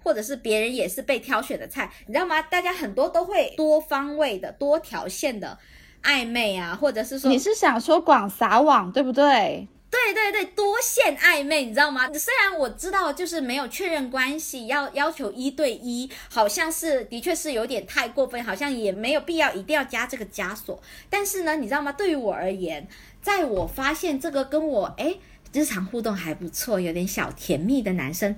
[0.05, 2.41] 或者是别人也是被挑选的菜，你知道吗？
[2.43, 5.59] 大家很多都会多方位的、多条线的
[6.03, 9.67] 暧昧啊，或者是说你是想说广撒网，对不对？
[9.91, 12.13] 对对对，多线暧昧，你知道吗？
[12.13, 20.83] 虽然我知道就是没有确认关系，要要求一对一，好像是的确是有点太过分，好像也没有必要一定要加这个枷锁。
[21.09, 21.93] 但是呢，你知道吗？
[21.93, 22.89] 对于我而言，
[23.23, 25.15] 在我发现这个跟我哎
[25.53, 28.35] 日常互动还不错，有点小甜蜜的男生，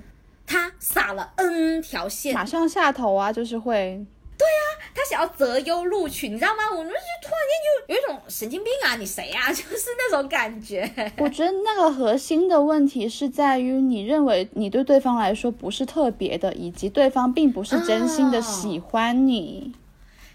[0.47, 4.07] 他撒了 N 条线，马上下头啊，就是会。
[4.39, 6.65] 对呀，他想要择优录取，你知道吗？
[6.71, 6.95] 我们就
[7.27, 8.95] 突然间就有一种神经病啊！
[8.97, 9.49] 你谁呀？
[9.49, 10.83] 就是那种感觉。
[11.17, 19.73] 我觉得那个核心的问题是在于，你认为你对对方来说不是特别的，以及对方并不是真心的喜欢你。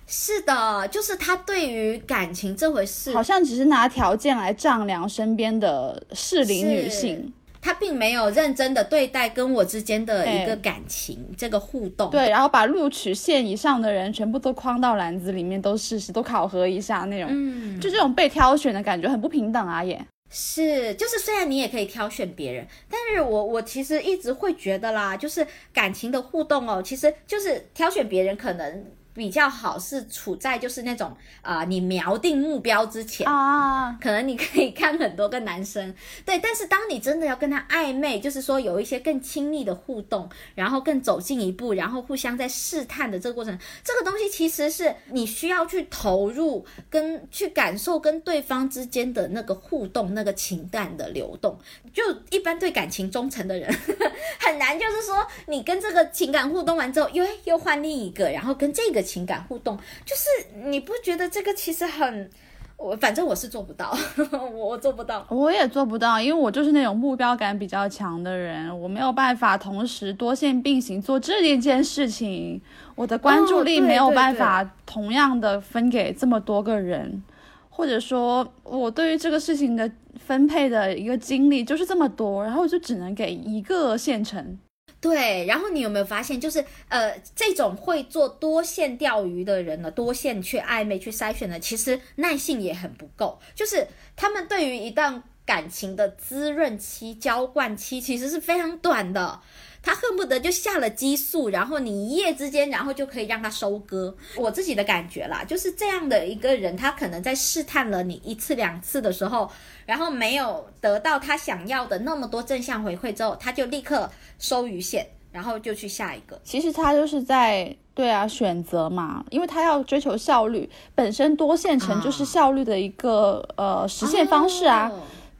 [0.07, 7.31] 是的，就是他对于感情这回事，好像只是拿条件来丈量身边的适龄女性。
[7.61, 12.09] 他并没有认真的对待跟我之间的一个感情，这个互动。
[12.09, 17.29] 对，然后把录取线以上的人全部都框到篮子里面，都试试，都考核一下那种。
[17.31, 19.83] 嗯，就这种被挑选的感觉很不平等啊！
[19.83, 28.85] 也是，就是虽然你也可以挑选别人，但是我我其实一直会觉得啦，就是感情的互动哦，其实就是挑选别人可能。
[29.13, 35.93] 比较好是处在就是那种啊，你瞄定目标之前啊，可能你可以看很多个男生，
[36.25, 51.59] 对， 但是当你真的要跟他暧昧，就是说有一些更亲密的互动，然后更走近一步，然后互相在试探的这个过程，这个东西其实是你需要去投入跟去感受跟对方之间的那个互动，那个情感的流动。
[51.93, 53.69] 就一般对感情忠诚的人
[54.39, 59.00] 很难，就是说你跟这个情感互动完之后，又又换另一个，然后跟这个。
[59.01, 62.29] 情感互动，就是你不觉得这个其实很，
[62.77, 63.95] 我反正我是做不到，
[64.31, 72.61] 我我做不到，我也做不到，因为我就是那种目标感比较强的人，我没有办法同时多线并行做这一件事情，
[72.95, 77.23] 我的关注力没有办法同样的分给这么多个人，
[77.69, 84.57] 或者说我对于这个事情的分配的一个精力就是这么多，然后就只能给一个县城。
[85.01, 93.39] 对，然后你有没有发现，就是呃，这种会做多线钓鱼的人呢，多线去暧昧、去筛选的，其实耐性也很不够。
[93.55, 99.41] 就是他们对于一段感情的滋润期、浇灌期，其实是非常短的。
[99.83, 104.15] 他恨不得就下了激素，然后你一夜之间，然后就可以让他收割。
[104.35, 109.49] 我自己的感觉啦，就是这样的一个人，他可能在试探了你一次两次的时候，
[109.87, 116.39] 然后没有得到他想要的那么多正向回馈之后，他就立刻收鱼线，然后就去下一个。
[116.43, 124.91] 其实他就是在对啊选择嘛，因为他要追求效率，本身多线程就是效率的一个呃实现方式啊。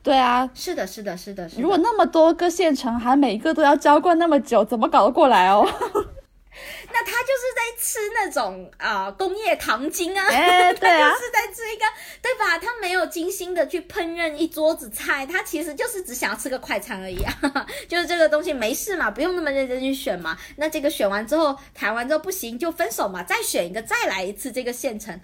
[0.03, 1.61] 对啊，是的，是的，是的，是。
[1.61, 5.63] 如果那么多个县城，还每一个都要浇灌那么久，怎么搞得过来哦？
[6.93, 11.85] 那他就是在吃那种啊工业糖精啊，哎，对啊， 是在吃一个，
[12.21, 12.59] 对吧？
[12.59, 17.33] 他没有精心的去烹饪一桌子菜，他其实就是只想要吃个快餐而已啊。
[17.87, 20.37] 就是这个东西没事嘛，不用那么认真去选嘛。
[20.57, 25.19] 那这个选完之后，谈完之后不行就分手嘛，再选一个，再来一次这个县城。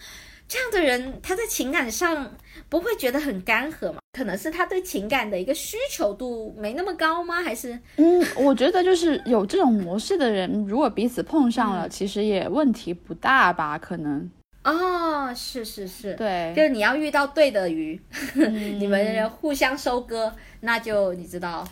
[0.47, 2.35] 这样的人，他在情感上
[2.69, 3.99] 不会觉得很干涸吗？
[4.13, 7.41] 可能是他对情感的一个需求度没那么高吗？
[7.43, 7.77] 还是？
[7.97, 13.77] 嗯，我觉得就是有这种模式的人，如果彼此碰上了，其实也问题不大吧？
[13.77, 14.29] 可能。
[14.63, 18.01] 哦，是是是，对，就是你要遇到对的鱼，
[18.79, 21.67] 你们互相收割，那就你知道。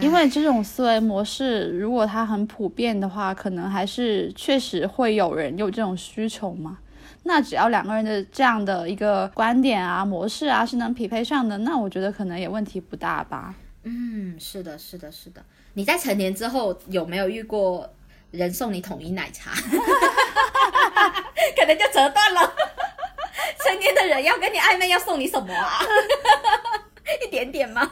[0.00, 6.78] 因为这种思维模式，如果它很普遍的话，可能还是确实会有人有这种需求嘛。
[7.24, 13.54] 那只要两个人的这样的一个观点啊、模式啊是能匹配上的，那我觉得可能也问题不大吧。
[13.84, 15.42] 嗯，是的，是的，是的。
[15.74, 17.88] 你在成年之后有没有遇过
[18.30, 19.52] 人送你统一奶茶？
[21.56, 22.54] 可能就折断了。
[23.64, 25.78] 成年的人要跟你暧昧，要送你什么啊？
[27.26, 27.90] 一点点吗？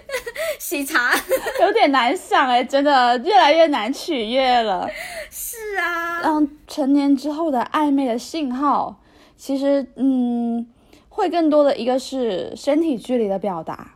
[0.58, 1.12] 喜茶
[1.62, 4.88] 有点难想哎，真的越来越难取悦了。
[5.30, 9.00] 是啊，让成年之后的暧昧的信号，
[9.36, 10.66] 其实嗯，
[11.08, 13.94] 会更多的一个是身体距离的表达，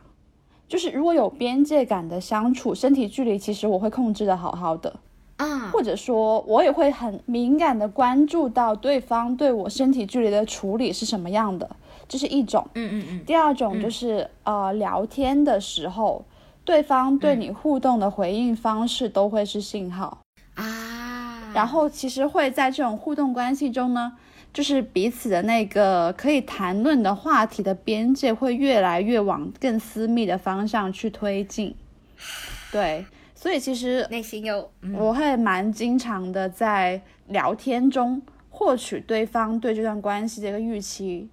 [0.67, 4.99] 就是如果有边界感的相处，身体距离其实我会控制的好好的
[5.37, 11.69] 啊，或者说我也会很敏感的关注到对方对我身体距离的处理是什么样的。
[12.07, 13.25] 这是一种，嗯嗯嗯。
[13.25, 16.23] 第二种就是呃，聊天的时候，
[16.63, 20.19] 对方对你互动的回应方式都会是信号
[20.55, 21.51] 啊。
[21.53, 24.13] 然后其实会在这种互动关系中呢，
[24.53, 31.73] 就是彼此的那个可以谈论的话题的边界会越来越往更私密的方向去推进。
[32.73, 41.29] 对，所以其实内心有我会蛮经常的在聊天中获取对方对这段关系的一个预期。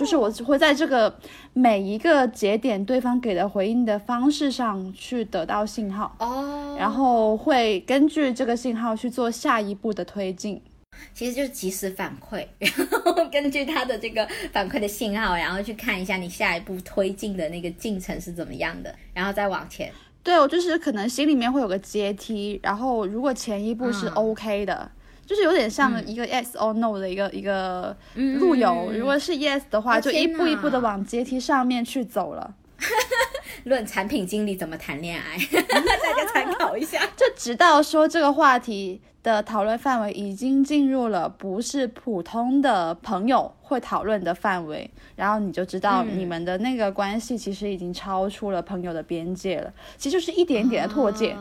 [0.00, 1.14] 哦，就是我只会在这个
[1.52, 6.16] 每一个节点对方给的回应的方式上去得到信号。
[6.18, 10.60] 哦，然后会根据这个信号去做下一步的推进。
[11.14, 12.70] 其实就是及时反馈， 然
[13.04, 19.90] 后根据他的这个反馈的信号，然后去看一下你下一步推进的那个进程是怎么样的，然后再往前。
[20.22, 24.90] 对，我就是可能心里面会有个阶梯，然后如果前一步是 OK 的，
[25.30, 27.96] 就是有点像一个 yes or no 的一个一个
[28.40, 28.90] 路由。
[28.92, 32.52] 如果是 yes 的话，就一步一步的往阶梯上面去走了。
[33.62, 36.98] 论产品经理怎么谈恋爱， 大家参考一下。
[37.16, 49.72] 就直到说这个话题的讨论范围已经进入了不是普通的朋友会讨论的范围，然后你就知道你们的那个关系其实已经超出了朋友的边界了。
[49.96, 51.36] 其实就是一点点的拓界。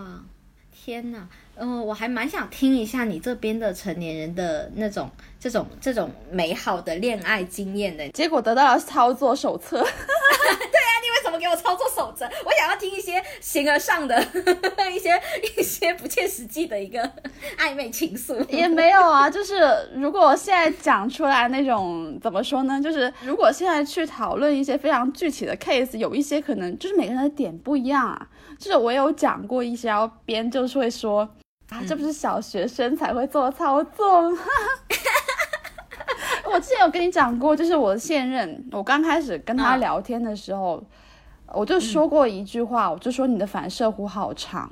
[0.72, 1.28] 天哪，
[1.60, 8.08] 嗯，我还蛮想听一下你这边的成年人的那种这种这种美好的恋爱经验的。
[8.10, 9.78] 结果得到了操作手册。
[9.84, 12.26] 对啊，你为什么给我操作手册？
[12.46, 14.18] 我想要听一些形而上的
[14.94, 15.22] 一些
[15.58, 17.02] 一些不切实际的一个
[17.58, 18.48] 暧昧情愫。
[18.50, 19.56] 也没有啊，就是
[19.96, 22.82] 如果现在讲出来那种怎么说呢？
[22.82, 28.28] 就是如果现在去讨论一些非常具体的 case，有一些可能就是每个人的点不一样啊。
[28.58, 31.28] 就是我有讲过一些，然后别人就是会说
[31.70, 34.38] 啊，这不是小学生才会做操作吗？
[36.52, 40.84] 我之前有跟你讲过，就是我的现任，我刚开始跟他聊天的时候，
[41.54, 44.72] 我就说过一句话，我就说你的反射弧好长。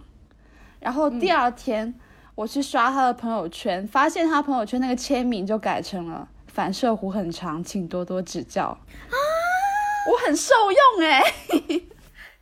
[0.79, 1.93] 然后第二天
[2.33, 8.79] 我去刷他的朋友圈，发现他朋友圈那个签名就改成了反射弧很长，请多多指教啊！
[10.09, 11.21] 我很受用哎。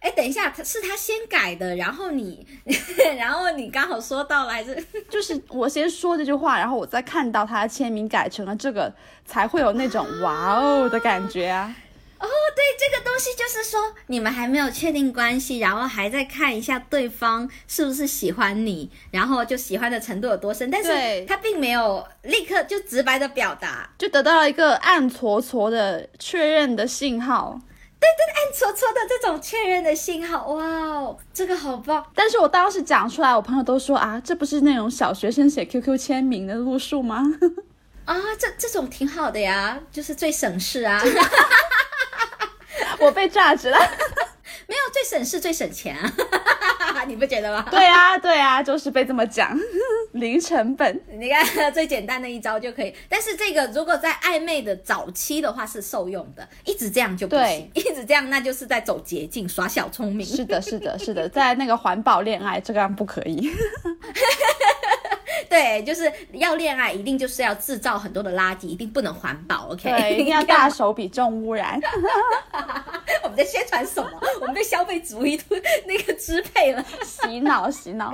[0.05, 2.45] 哎，等一下，他是他先改的，然后你，
[3.17, 8.93] 然后你刚好说到了，还是 就是我先说这句话，然后我再看到他的签名改成了这个，
[9.25, 11.75] 才会有那种哇哦的感觉啊。
[12.19, 27.59] 哦，对，这个东西就是说，你们还没有确定关系，然后还在看一下对方是不是喜欢你，然后就喜欢的程度有多深，但是他并没有立刻就直白的表达，就得到了一个暗搓搓的确认的信号。
[28.05, 32.05] 对对，暗戳戳的这种确认的信号，哇哦，这个好棒！
[32.13, 37.23] 但是我当时讲出来，我朋友都说啊，这不是那种小学生写 QQ 签名的路数吗？
[38.05, 41.01] 啊，这这种挺好的呀，就是最省事啊！
[42.99, 43.77] 我被榨汁了。
[44.67, 47.65] 没有最省事最省钱啊， 你不觉得吗？
[47.69, 49.57] 对啊，对啊，就是被这么讲，
[50.13, 51.01] 零成本。
[51.13, 60.25] 你看最简单的一招就可以，但是这个如果在暧昧的早期的话是受用的，一直这样就不行， 一直这样那就是在走捷径耍小聪明。
[60.25, 63.51] 是的，是的，是的，在那个环保恋爱这个样不可以。
[65.49, 69.69] 对，就是要恋爱，一定就是要制造很多的垃圾，一定不能环保。
[69.71, 71.79] OK，对， 一定要大手笔重污染。
[73.23, 74.09] 我们在宣传什么？
[74.41, 75.39] 我们被消费主义
[75.85, 78.11] 那个支配了，洗脑洗脑。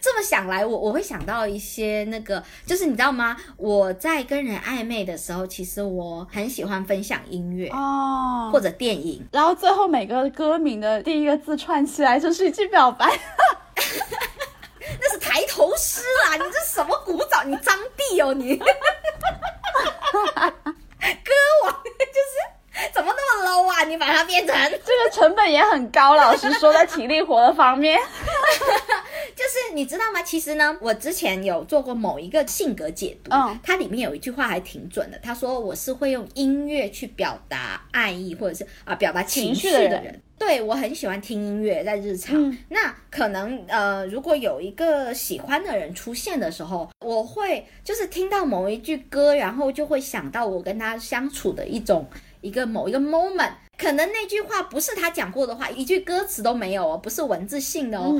[0.00, 3.36] 这么想来，我我会想到一些那个，就是你知道吗？
[3.56, 13.06] 我在跟人暧昧的时候，其实我很喜欢分享音乐哦，或者电影，然后最后每个歌名的第一个字串起来就是一句表白。
[15.00, 16.36] 那是抬头诗啦！
[16.36, 17.42] 你这什么古早？
[17.44, 18.56] 你张帝哦你！
[18.56, 18.64] 歌
[21.64, 23.84] 王就是怎么那么 low 啊？
[23.84, 27.98] 你把它变成这个成本也很高，老实说，在体力活的方面，
[29.36, 30.22] 就是你知道吗？
[30.22, 40.22] 其实呢，我之前有做过某一个性格解读，嗯，它里面有一句话还挺准的，他说我是会用音乐去表达爱意或者是啊表达情绪的人。
[40.38, 42.56] 对我很喜欢听音乐，在日常。
[42.68, 52.06] 那可能呃，如果有一个喜欢的人出现的时候，我会就是听到某一句歌，然后就会想到我跟他相处的一种
[52.40, 53.52] 一个某一个 moment。
[53.76, 58.14] 可能那句话不是他讲过的话，一句歌词都没有哦，不是文字性的哦。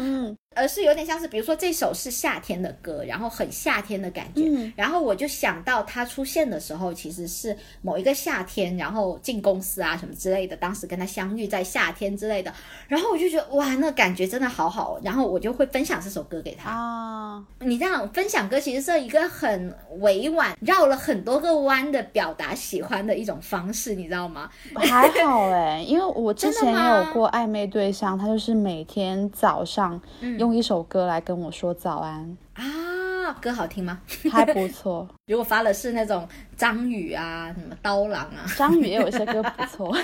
[0.55, 12.53] 而是有点像是，比如说这首是夏天的歌，然后很夏天的感觉，然后我就想到他出现的时候，其实是某一个夏天，然后进公司啊什么之类的，当时跟他相遇在夏天之类的，
[12.89, 16.71] 然后我就觉得哇，那感觉真的好好，然后我就会分享这首歌给他。
[16.71, 24.51] 哦，你这样分享歌其实是一个很委婉、绕了很多个弯的表达喜欢的一种方式，你知道吗？
[24.75, 30.01] 还好哎，因为我之前也有过暧昧对象，他就是每天早上。
[30.45, 33.99] 用一首歌来跟我说早安啊，歌好听吗？
[34.31, 35.09] 还不错。
[35.27, 39.97] 如果发的是那种张宇啊，什么刀郎啊，张宇也有一些歌不错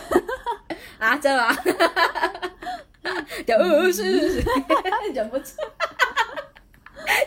[0.98, 1.54] 啊，真的吗？
[3.46, 4.44] 就呃是是是，
[5.12, 5.52] 忍不住。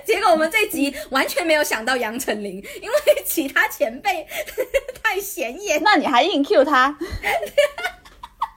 [0.03, 4.25] 结果我们这集完全没有想到杨丞琳，因为其他前辈
[5.03, 5.79] 太显眼。
[5.83, 6.97] 那你还硬 Q 他？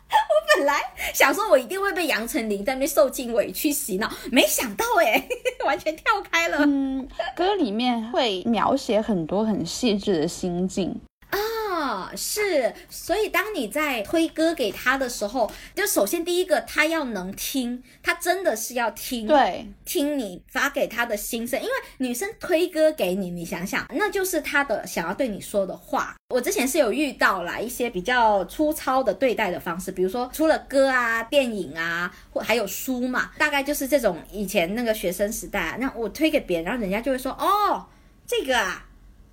[0.13, 0.81] 我本来
[1.13, 5.27] 想说，我一定会被杨丞琳在那边受尽委屈洗脑，没想到哎，
[5.67, 6.59] 完全跳开了。
[6.61, 10.95] 嗯，歌里面会描写很多很细致的心境。
[11.31, 26.15] 啊，是，所以当你在推歌给他的时候，就首先第一个，他要能听，他真的是要听，对，听你发给他的心声，因为女生推歌给你，你想想，那就是她的想要对你说的话。
[26.29, 37.87] 我之前是有遇到啦一些比较粗糙的对待的方式，比如说除了歌啊、电影啊，或还有书嘛，大概就是这种以前那个学生时代，啊，那我推给别人，然后人家就会说，哦，
[38.27, 38.87] 这个啊，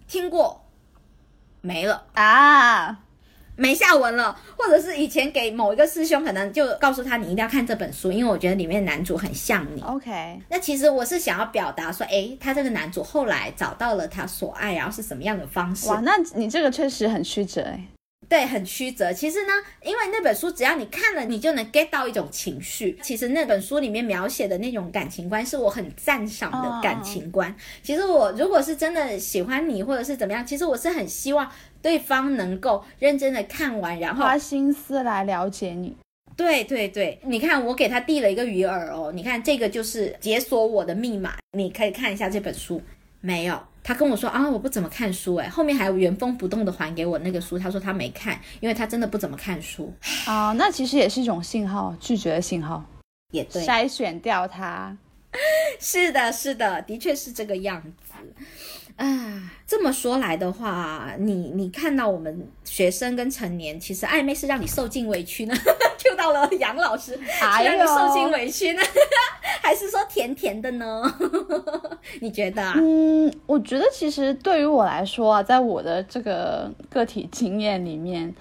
[0.07, 0.62] 听过。
[1.65, 2.99] 没了啊，
[3.55, 9.81] 没下文了，或者是以前给某一个师兄，可能就告诉他你一定要看这本书，因为我觉得里面男主很像你。
[9.81, 15.87] OK，那其实我是想要表达说，哎，他这个男主后来找到了他所爱，然后是什么样的方式？
[15.87, 17.87] 哇，那你这个确实很曲折哎。
[18.29, 19.13] 对，很曲折。
[19.13, 19.53] 其实呢，
[19.83, 22.97] 因为那本书只要你看了，你就能 get 到一种情绪。
[23.01, 27.55] 其实那本书里面描写的那种感情观，是我很赞赏的感情观。
[27.81, 31.49] 其实我如果是真的喜欢你，或者是怎么样，其实我是很希望
[31.81, 35.95] 对方能够认真的看完，然后花心思来了解你。
[36.35, 42.81] 对对对，你看我给他递了一个鱼饵哦，你看这个就是解锁我的密码，你可以看一下这本书。
[43.21, 43.61] 没有。
[43.83, 47.59] 他跟我说啊，我不怎么看书，哎，后面还原封不动的还给我那个书。
[47.59, 49.93] 他说他没看，因为他真的不怎么看书
[50.25, 50.53] 啊。
[50.53, 52.83] 那其实也是一种信号，拒绝的信号，
[53.31, 54.97] 也对，筛选掉他。
[55.81, 58.13] 是的，是的，的确是这个样子。
[58.95, 65.55] 啊，这么说来的话，你你看到我们学生跟成年，其实暧昧是让你受尽委屈呢？
[65.97, 68.81] 就到了杨老师，是让你受尽委屈呢，
[69.63, 71.01] 还是说甜甜的呢？
[72.21, 72.61] 你觉得？
[72.75, 78.33] 嗯，我觉得其实对于我来说啊，在我的这个个体经验里面，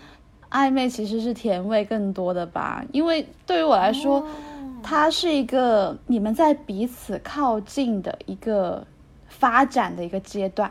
[0.50, 2.84] 暧昧其实是甜味更多的吧。
[2.92, 4.26] 因为对于我来说，
[4.82, 8.86] 它是一个你们在彼此靠近的一个。
[9.42, 10.70] 发展的一个阶段，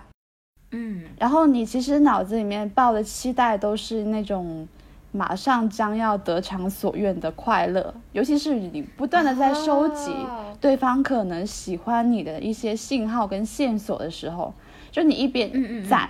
[0.72, 4.66] 嗯，然后你其实脑子里面抱的期待都是那种
[5.12, 10.16] 马上将要得偿所愿的快乐，尤其是你不断的在收集
[10.62, 14.54] 对方可能喜欢你的一些信号跟线索的时候，
[14.90, 16.10] 就你一边攒，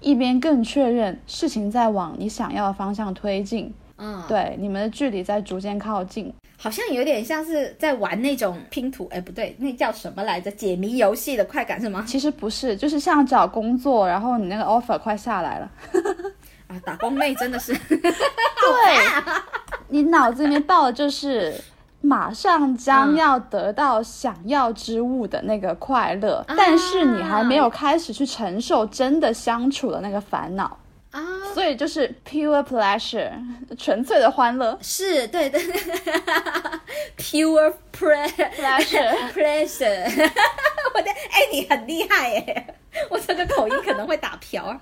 [0.00, 6.32] 一边更确认事情在往你想要的方向推进，嗯，对，你们的距离在逐渐靠近。
[6.60, 10.50] 好像有点像是在玩那种拼图，哎，不对，那叫什么来着？
[10.50, 12.04] 解谜游戏的快感是吗？
[12.04, 15.70] 其实不是，就是像找工作，然后你那个 offer 快下来了，
[16.66, 18.12] 啊，打工妹真的是， 对，
[19.86, 21.54] 你脑子里面报的就是
[22.00, 30.76] 马上将要得到想要之物的那个快乐，但是你还没有开始去承受真的相处的那个烦恼。
[31.48, 33.30] 啊， 所以就是 pure pleasure，
[33.78, 35.60] 纯粹的欢乐，是对对，
[37.16, 40.04] pure pleasure，pleasure，
[40.94, 42.66] 我的哎，你很厉害哎，
[43.10, 44.78] 我这个口音可能会打瓢。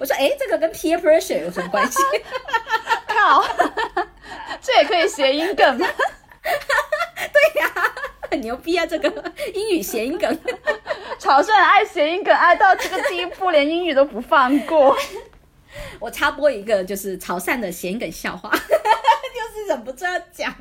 [0.00, 1.98] 我说哎，这个跟 peer pressure 有什么关系？
[3.06, 3.44] 靠，
[4.60, 5.86] 这也可以谐音梗吗？
[6.42, 7.72] 对呀，
[8.30, 10.38] 很牛逼啊，这个英语谐音梗。
[11.18, 14.96] 潮汕人爱谐音梗爱到这个地步，连英语都不放过。
[15.98, 20.54] 我插播一个，就是潮汕的谐音梗笑话， 就是忍不住要讲。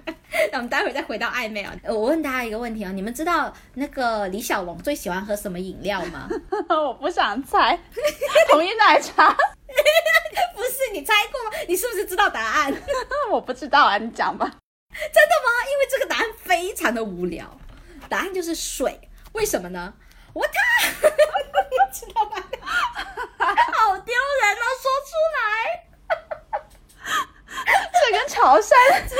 [0.51, 1.74] 那我们待会再回到暧昧啊。
[1.84, 6.30] 我问大家一个问题啊，你们知道那个李小龙最喜欢喝什么饮料吗？
[6.70, 7.80] 我不想猜，
[8.49, 9.36] 统一奶茶。
[10.55, 11.57] 不是你猜过吗？
[11.68, 12.74] 你是不是知道答案？
[13.32, 14.45] 我不知道啊，你讲吧。
[14.45, 15.49] 真的吗？
[15.72, 17.57] 因为这个答案非常的无聊，
[18.07, 19.09] 答案就是水。
[19.34, 19.93] 为什么呢？
[20.34, 20.53] 我他，
[20.88, 22.38] 你知道吗？
[23.38, 25.38] 好丢人哦，说出来。
[27.57, 28.73] 这跟潮汕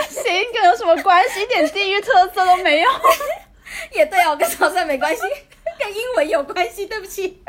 [0.10, 1.42] 谐音梗有什么关系？
[1.42, 2.90] 一点地域特色都没有。
[3.94, 5.22] 也对哦，跟潮汕没关系，
[5.80, 6.86] 跟英文有关系。
[6.86, 7.42] 对不起。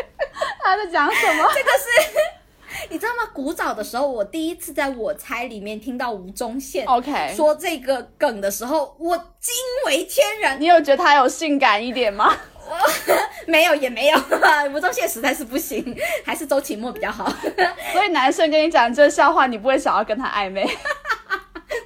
[0.63, 1.51] 他在讲什么？
[1.53, 3.29] 这个是，你知道吗？
[3.35, 9.55] 古早的时候，我第一次在我猜里面听到吴宗宪 OK 说这个梗的时候，我惊
[9.87, 10.61] 为天人。
[10.61, 12.37] 你有觉得他有性感一点吗？
[13.47, 14.19] 没有也没有，
[14.73, 17.33] 吴宗宪实在是不行，还是周启墨比较好。
[17.93, 20.65] 所以男生跟你讲这笑话，你不会想要跟他暧昧。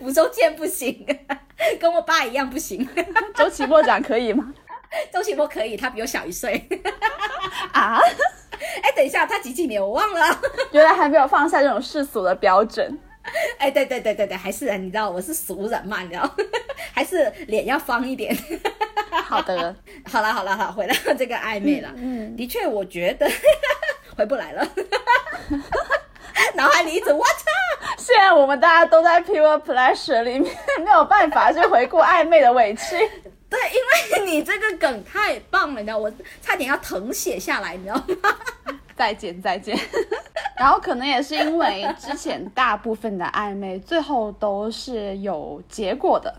[0.01, 1.07] 吴宗宪不行，
[1.78, 2.88] 跟我爸一样不行。
[3.34, 4.53] 周启墨长可以吗？
[5.12, 6.66] 周启墨可以，他比我小一岁。
[7.72, 8.01] 啊？
[8.82, 10.40] 哎，等一下，他几几年我忘了。
[10.72, 12.98] 原来还没有放下这种世俗的标准。
[13.59, 16.28] 哎，对对对对对，还是你知道我是俗人嘛，你知道，
[16.92, 18.36] 还是脸要方一点。
[19.11, 19.74] 好的，
[20.05, 21.90] 好了好了好，回到这个暧昧了。
[21.96, 23.30] 嗯，的确，我觉得
[24.16, 24.66] 回不来了。
[26.55, 27.45] 脑海里一直我操！
[27.97, 32.97] 现在我们大家都在 pure pleasure 里面，没有办法去回顾暧昧的委屈。
[33.49, 38.36] 对，因为你这个梗太棒了，你知道，我差点要誊写下来，你知道吗？
[38.97, 39.78] 再见再见。
[40.57, 46.34] 然后可能也是因为之前大部分的暧昧最后都是有结果的，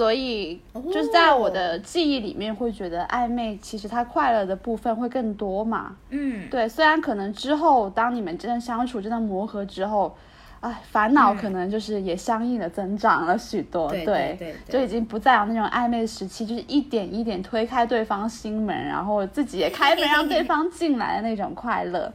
[0.00, 5.94] 所以就是在我的记忆里面会觉得暧昧其实它快乐的部分会更多嘛。
[6.08, 10.16] 嗯，对，虽然可能之后当你们真的相处、真的磨合之后。
[10.60, 22.12] 哎，烦恼可能就是也相应的增长了许多，对对，就已经不再有那种暧昧时期，就是一点一点推开对方心门，然后自己也开门让对方进来的那种快乐。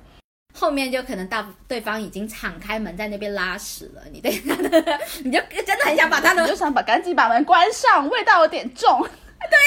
[0.55, 4.31] 后面就可能到对方已经敞开门在那边拉屎了，你对，
[5.23, 9.59] 你就真的很想把他的，就想把赶紧把门关上，味道有点重，对，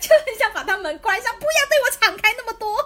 [0.00, 2.76] 就很想把他门关上，不要对我敞开那么多。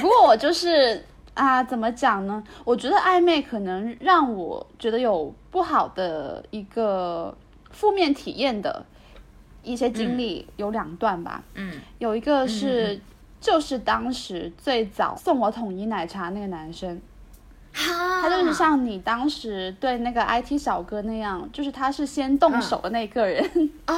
[0.00, 1.04] 不过我就是。
[1.34, 2.40] 啊，怎么讲呢？
[2.64, 7.36] 我觉得暧昧可能让我觉得有不好的一个
[7.72, 8.86] 负面体验的
[9.64, 11.42] 一些经历有两段吧。
[11.54, 13.00] 嗯，有一个是
[13.44, 16.98] 就是当时最早送我统一奶茶那个男生，
[17.74, 23.44] 他就是像你当时对那个 IT 小哥那样，就是他是先动手的那个人
[23.86, 23.94] 哦。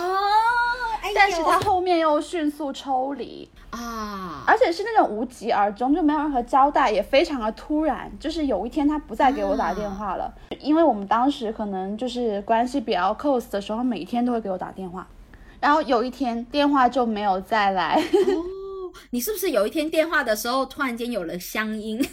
[1.15, 8.11] 但是他后面又迅速抽离啊，而且是那种无疾而终，就没有任何交代，也非常的突然。
[8.19, 15.07] 就是有一天他不再给我打电话了，因为我们当时可能就是关系比较 close 的时候，每天都会给我打电话。
[15.61, 17.95] 然后有一天电话就没有再来。
[17.95, 18.45] 哦，
[19.11, 21.99] 你是不是有一天电话的时候突然间有了乡音？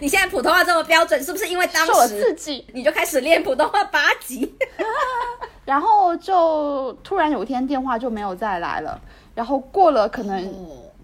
[0.00, 4.54] 你现在普通话这么标准，是不是因为当时自己你就开始练普通话八级？
[5.64, 9.00] 然后就突然有一天电话就没有再来了，
[9.34, 10.50] 然后过了可能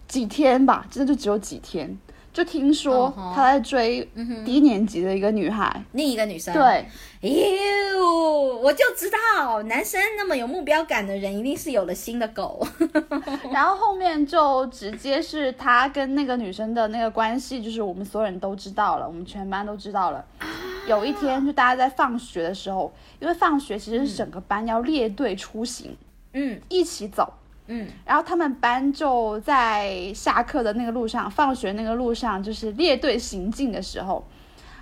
[0.09, 1.99] 几天吧，真的就只有几天，
[2.35, 4.07] 就听说他在追
[4.45, 6.53] 低年级的一个女孩，另一个女生。
[6.53, 6.85] 对，
[7.21, 12.67] 哟，我就知道男生那么有目标感的人，一定是有了新的狗。
[13.53, 20.25] 然后后面就直接是他跟那个女生的那个关系，就是我们所有人都知道了，我们全班都知道了。
[20.89, 25.97] 有一天，就大家在放学的时候，因为放学其实是整个班要列队出行，
[26.33, 27.33] 嗯，一起走，
[27.67, 34.27] 嗯，然后他们班就在下课的那个路上，放学那个路上，就是列队行进的时候，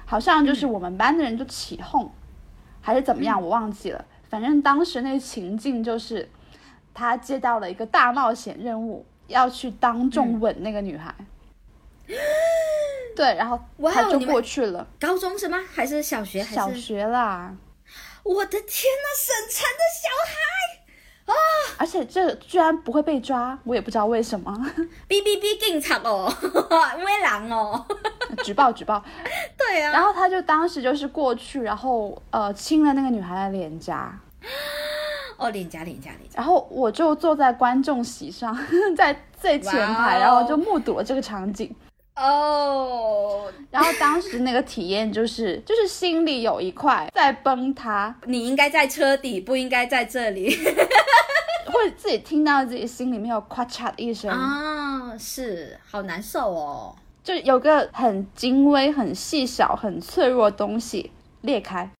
[0.05, 2.11] 好像就是我们班的人就起哄，
[2.81, 4.05] 还是怎么样，我忘记了。
[4.29, 6.29] 反正当时那个情境就是，
[6.93, 11.15] 他接到了一个大冒险任务，要去当众吻那个女孩。
[13.15, 13.61] 对，然后
[13.93, 14.87] 他就过去了。
[14.99, 15.63] 高中是吗？
[15.73, 16.43] 还是小学？
[16.43, 17.55] 小学啦！
[18.25, 20.82] 我的天呐，沈晨的小孩
[21.27, 21.33] 啊！
[21.79, 24.53] 而且这居然不会被抓，我也不知道为什么。
[25.09, 26.33] 哔哔哔，警察哦，
[26.99, 27.85] 因为狼哦，
[28.45, 29.03] 举 报举报。
[29.59, 29.93] 对啊。
[29.93, 34.19] 然后他就当时就是过去，然后呃亲了那个女孩的脸颊。
[35.39, 36.37] 哦，脸颊脸颊脸颊。
[36.37, 38.57] 然后我就坐在观众席上，
[38.97, 41.75] 在最前排，然后就目睹了这个场景。
[42.15, 48.15] 哦，然后当时那个体验就是， 就是心里有一块在崩塌。
[48.27, 50.55] 你应该在车底，不应该在这里，
[51.67, 56.95] 会自己听到自己心里面有咔嚓的一声啊，是好难受哦，
[57.25, 61.11] 就有个很精微、很细小、很脆弱的东西
[61.41, 61.91] 裂开。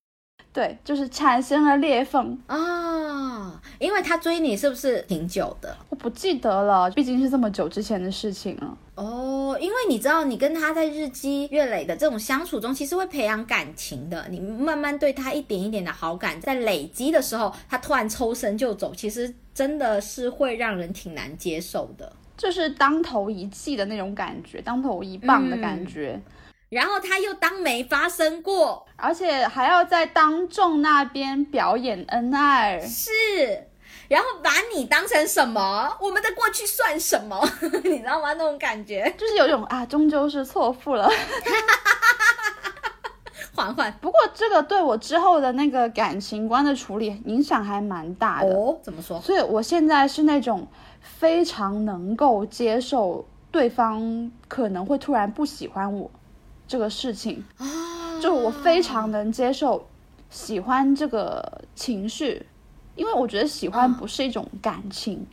[0.53, 3.59] 对，就是产生了裂缝啊！
[3.79, 5.75] 因为他追你是不是挺久的？
[5.89, 8.77] 我不记得了，毕竟是这么久之前的事情了。
[8.95, 14.27] 哦，因为你知道，你跟他在日积月累的这种相处中，其实会培养感情的。
[14.29, 26.21] 你慢慢对他一点一点的好感，在累积的时候，他突然抽身就走，其实真的是会让人挺难接受的，就是当头一记的那种感觉，当头一棒的感觉。
[26.73, 33.11] 然后他又当没发生过，而且还要在当众那边表演恩爱，是，
[34.09, 35.95] 然后把你当成什么？
[36.01, 37.39] 我们的过去算什么？
[37.85, 38.33] 你知道吗？
[38.33, 41.11] 那种感觉就是有种啊，终究是错付了，
[43.55, 43.93] 缓缓。
[44.01, 48.79] 不过这个对我之后的那个感情观的处理影响还蛮大的哦。
[48.83, 49.21] 怎么说？
[49.21, 50.67] 所以我现在是那种
[51.03, 56.11] 非常能够接受对方可能会突然不喜欢我。
[56.73, 57.45] 这个事情
[58.19, 59.87] 就我非常能接受
[60.31, 62.47] 喜欢这个情绪，
[62.97, 65.27] 因为我觉得喜欢不是一种感情，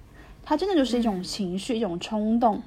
[0.43, 2.61] 它真的就是一种情绪，一种冲动，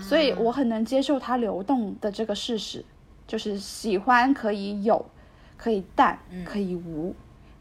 [0.00, 2.84] 所以我很能接受它流动的这个事实。
[3.26, 5.04] 就是喜欢可以有，
[5.56, 7.16] 可以淡，可以无，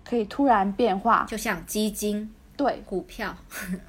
[0.06, 2.84] 可以突然变化，就像基金、对。
[2.86, 3.36] 股票，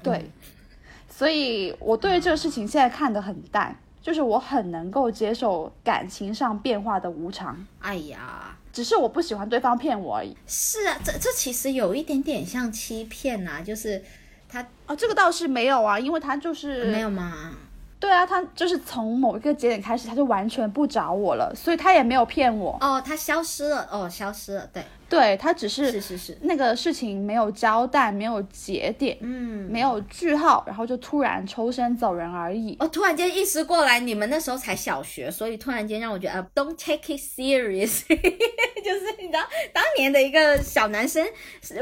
[0.01, 0.31] 对。
[1.07, 7.65] 所以我对这个事情现在看得很淡，就是我很能够接受感情上变化的无常。
[7.79, 10.37] 哎呀，只是我不喜欢对方骗我而已。
[10.45, 14.03] 是啊，这这其实有一点点像欺骗呐、就是
[14.47, 17.55] 他哦，这个倒是没有啊，因为他就是没有吗？
[17.99, 22.77] 对啊，他就是从某一个节点开始，他就完全不找我了，所以他也没有骗我。
[22.81, 24.85] 哦，他消失了，哦，消失了，对，
[25.15, 32.75] 对他只是是是是，那个事情没有交代，没有节点，嗯，没有句号，然后就突然抽身走人而已。
[32.79, 39.39] 哦，突然间意识过来，你们那时候才小学，所以突然间让我觉得、呃、，don't take it serious， 就是你知道，
[39.73, 41.25] 当年的一个小男生，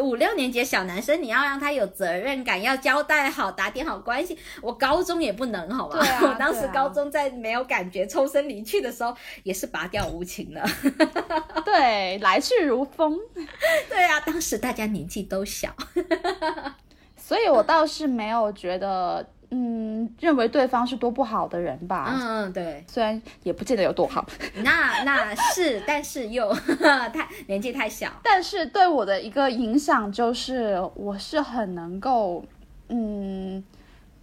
[0.01, 4.37] 五六年级的小男生，你要让他有责任感，要交代好，打点好关系。
[4.61, 5.99] 我高中也不能，好吧？
[5.99, 10.63] 对啊我当时高中在没有感觉抽身离去的时候，也是拔掉无情的。
[11.65, 13.17] 对，来去如风。
[13.89, 15.73] 对啊，当时大家年纪都小。
[17.17, 22.13] 所以我倒是没有觉得，嗯，认为对方是多不好的人吧。
[22.13, 24.25] 嗯，对，虽然也不见得有多好，
[24.57, 26.53] 那那是，但是又
[27.13, 28.11] 太年纪太小。
[28.21, 32.43] 但是对我的一个影响就是，我是很能够，
[32.89, 33.63] 嗯，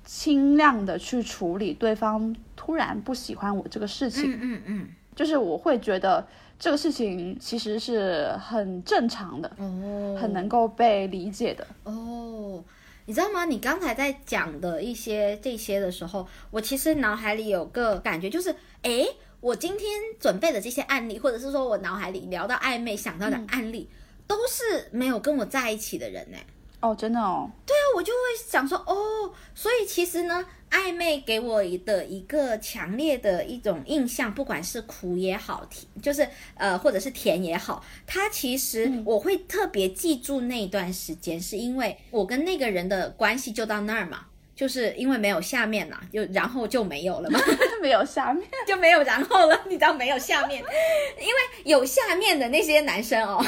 [0.05, 4.31] 轻量的去处理对方突然不喜欢我这个事情。
[4.31, 4.89] 嗯嗯嗯。
[5.17, 6.27] 就是我会觉得
[6.61, 11.67] 这个事情其实是很正常的，哦，很能够被理解的。
[11.85, 12.63] 哦，
[13.07, 13.47] 你知道吗？
[13.47, 19.09] 你刚才在讲的一些这些的时候，我其实脑海里有个感觉，就是，诶，
[19.41, 19.89] 我今天
[20.21, 23.89] 准备的这些案例，或者是说我脑海里聊到暧昧想到的案例，
[24.27, 26.37] 都是没有跟我在一起的人呢。
[26.81, 28.19] 哦，真的哦，对啊，我就会
[28.49, 44.27] 想说，哦，所以其实呢，暧昧给我的一个强烈的一种印象，不管是苦也好，甜就是呃，或者是甜也好，它其实我会特别记住那段时间，是因为我跟那个人的关系就到那儿嘛。
[44.57, 47.41] 就是因为没有下面啦，就然后就没有了嘛，
[47.81, 48.47] 没有下面。
[48.69, 49.59] 就没有然后了。
[49.67, 50.63] 你知道没有下面，
[51.19, 53.43] 因为有下面的那些男生哦，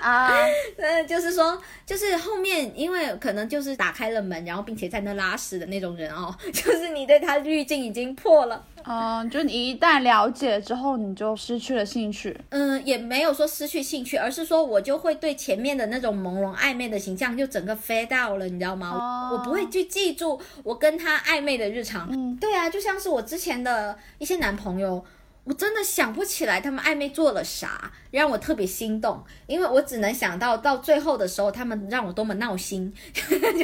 [0.00, 0.32] 啊，
[0.78, 8.64] 呃，就是说，就是后面因为可能就是打开了门，然后并且在那拉屎的那种人哦， 就是你对他滤镜已经破了。
[8.84, 12.34] 嗯、就你一旦了解之后，你就失去了兴趣。
[12.48, 18.90] 嗯，也没有说失去兴趣，而是说我就会对前面的那种朦胧暧昧的形象就整个 fade out 了，你知道吗？
[18.92, 22.08] 哦我不会去记住我跟他暧昧的日常。
[22.10, 25.04] 嗯，对啊，就像是我之前的一些男朋友。
[25.48, 32.92] 我真的想不起来他们暧昧做了啥，让我特别心动，因为我只能想到到最后的时候，他们让我多么闹心，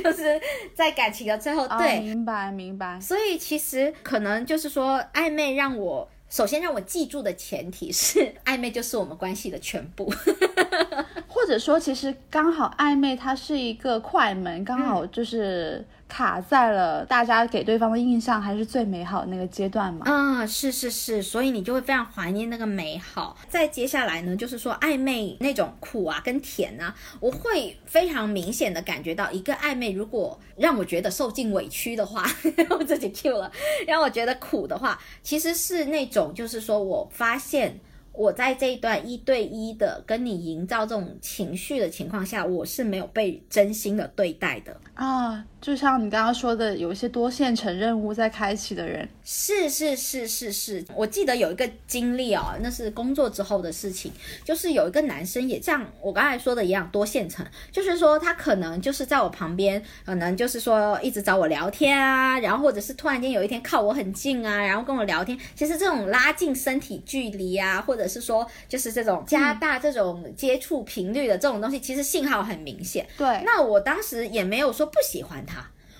[0.02, 0.40] 就是
[0.74, 2.98] 在感情的最后，哦对，明白明白。
[2.98, 10.10] 所以其实可能就是说，暧昧让我首先让我记住的前提是，暧昧就是我们关系的全部。
[11.28, 20.04] 或者说，其实刚好暧昧它是一个快门，刚好就是卡在了大家给对方的印象还是最美好的那个阶段嘛。
[20.06, 23.36] 啊、是是是，所以你就会非常怀念那个美好。
[23.48, 32.24] 再接下来呢，就是说暧昧那种苦啊跟甜啊，我会非常明显的感觉到，一个暧昧如果让我觉得受尽委屈的话，
[32.70, 33.50] 我自己 Q 了，
[33.86, 37.80] 让我觉得苦的话，其实是那种就是说我发现。
[38.16, 44.80] 我在这一段一对一的跟你营造这种情绪的情况下，我是没有被真心的对待的。
[44.94, 54.12] 啊，就像你刚刚说的，有一些多线程任务在开启的人，是是是是是，我记得有一个经历哦，那是工作之后的事情，
[54.44, 73.06] 就是有一个男生也像我刚才说的一样多线程，就是说他可能就是在我旁边，可能就是说一直找我聊天啊，然后或者是突然间有一天靠我很近啊，然后跟我聊天，其实这种拉近身体距离啊，或者是说就是这种加大这种接触频率的这种东西，其实信号很明显。
[73.16, 75.53] 对，那我当时也没有说不喜欢他，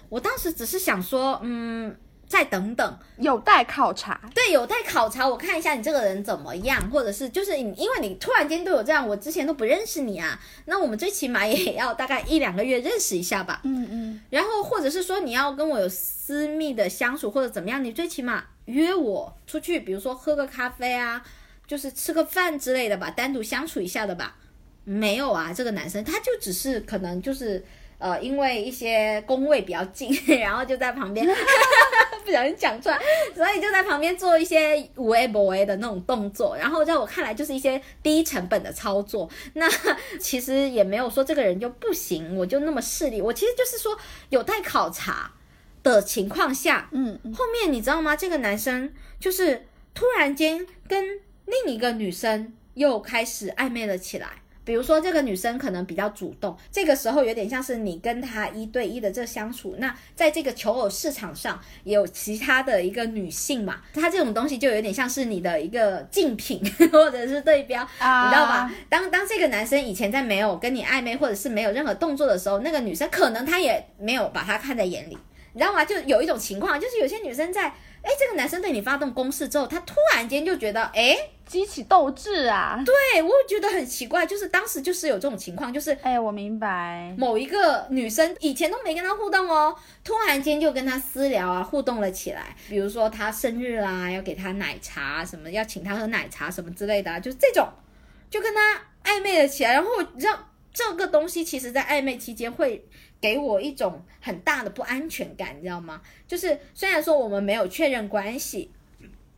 [0.08, 1.94] 我当时只是想说，嗯，
[2.26, 4.20] 再等等，有待考察。
[4.34, 5.28] 对，有待考察。
[5.28, 13.60] 我看一下你这个人怎么样，或者是就是你，因为你突然间对我这样，我之前都不认识你啊，那我们最起码也要大概一两个月认识一下吧。
[13.64, 21.22] 嗯嗯，然后或者是说你要跟我有私密的相处或者怎么样，你最起码约我出去，比如说喝个咖啡啊，
[21.66, 24.36] 就是吃个饭之类的吧，单独相处一下的吧。
[24.86, 27.64] 没有啊，这个男生他就只是可能就是
[27.98, 31.26] 呃，因为一些工位比较近， 然后就在旁边
[32.24, 32.98] 不小心讲出来，
[33.34, 39.28] 所以就在旁边做一些无 A 不 A 的那种动作，然后在我看来就是一些低成本的操作。
[39.54, 39.68] 那
[40.18, 43.96] 其实也没有说这个人就不行，我就那么势利，我其实就是说
[44.30, 45.32] 有待考察
[45.82, 48.16] 的情况下，嗯嗯，后面你知道吗？
[48.16, 54.43] 这个男生就是突然间跟另一个女生又开始暧昧了起来。
[54.64, 59.76] 比如说，这个女生可能比较主动，这个时候有点像是你跟她一对一的这相处。
[59.78, 68.72] 那在这个求偶市场上，也有其他的一个女性嘛，她这种东西就有点像是你的一个竞品 或者是对标，你知道吧？
[68.88, 75.18] 当当这个男生以前在没有跟你暧昧或者是没有任何动作的时候，那个女生可能她也没有把他看在眼里，
[75.52, 75.84] 你知道吗？
[75.84, 77.72] 就有一种情况，就是有些女生在。
[78.04, 82.82] 哎，这个男生对你发动攻势之后，他突然间就觉得，哎，激起斗志啊！
[82.84, 89.74] 对我觉得很奇怪，就是当时就是有这种情况，就是，哎，我明白，某一个女生以前都没跟他互动哦，
[90.04, 92.54] 突然间就跟他私聊啊，互动了起来。
[92.68, 97.66] 比如说他生日啦，要给他奶茶什么，要请他喝奶茶什么之类的，就是这种，
[98.28, 99.72] 就跟他暧昧了起来。
[99.72, 100.38] 然后你知道
[100.74, 102.86] 这个东西，其实在暧昧期间会。
[103.20, 106.00] 给我一种很大的不安全感，你知道吗？
[106.26, 108.70] 就是虽然说我们没有确认关系，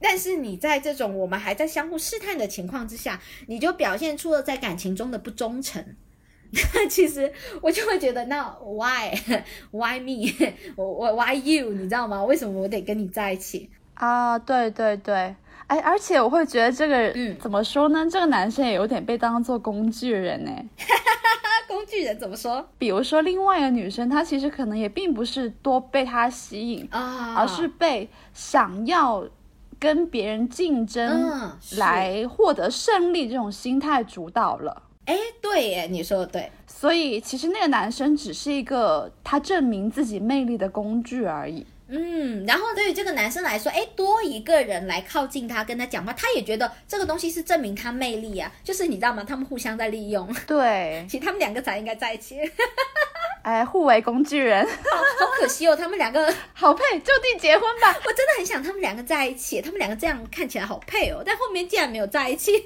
[0.01, 5.85] 但是你在这种我们还在相互试探的情况之下，你就表现出了在感情中的不忠诚。
[6.75, 9.11] 那 其实我就会觉得，那 why
[9.73, 10.33] why me
[10.77, 12.23] 我我 why you 你知道吗？
[12.25, 14.39] 为什么我得跟你在一起啊？
[14.39, 15.35] 对对对，
[15.69, 18.07] 哎，而且我会觉得这个，嗯，怎么说呢？
[18.09, 20.51] 这个男生也有点被当做工具人呢。
[21.67, 22.65] 工具人怎么说？
[22.79, 29.27] 比如说，另外一个女生，她其实可能也并不是多被他吸引啊，而是被想要
[29.81, 31.29] 跟别人竞争
[31.79, 34.83] 来获得胜利这种心态主导了。
[35.07, 36.51] 哎，对耶，你说的对。
[36.69, 41.67] 所以其实那个男生只是一个他证明自己魅力的工具而已。
[41.89, 48.51] 嗯，然后对于这个男生来说，哎，多一个人来靠近他，跟他讲话，他也觉得这个东西是证明他魅力啊。
[48.65, 49.25] 就是你知道吗？
[49.27, 50.35] 他们互相在利用。
[50.47, 52.41] 对， 其实他们两个才应该在一起。
[53.43, 57.97] 哎，互为工具人， 好可惜哦，他们两个好配，就地结婚吧。
[58.05, 61.23] 我真的很想他们两个在一起，他们两个这样看起来好配哦。
[61.25, 62.65] 但后面竟然没有在一起。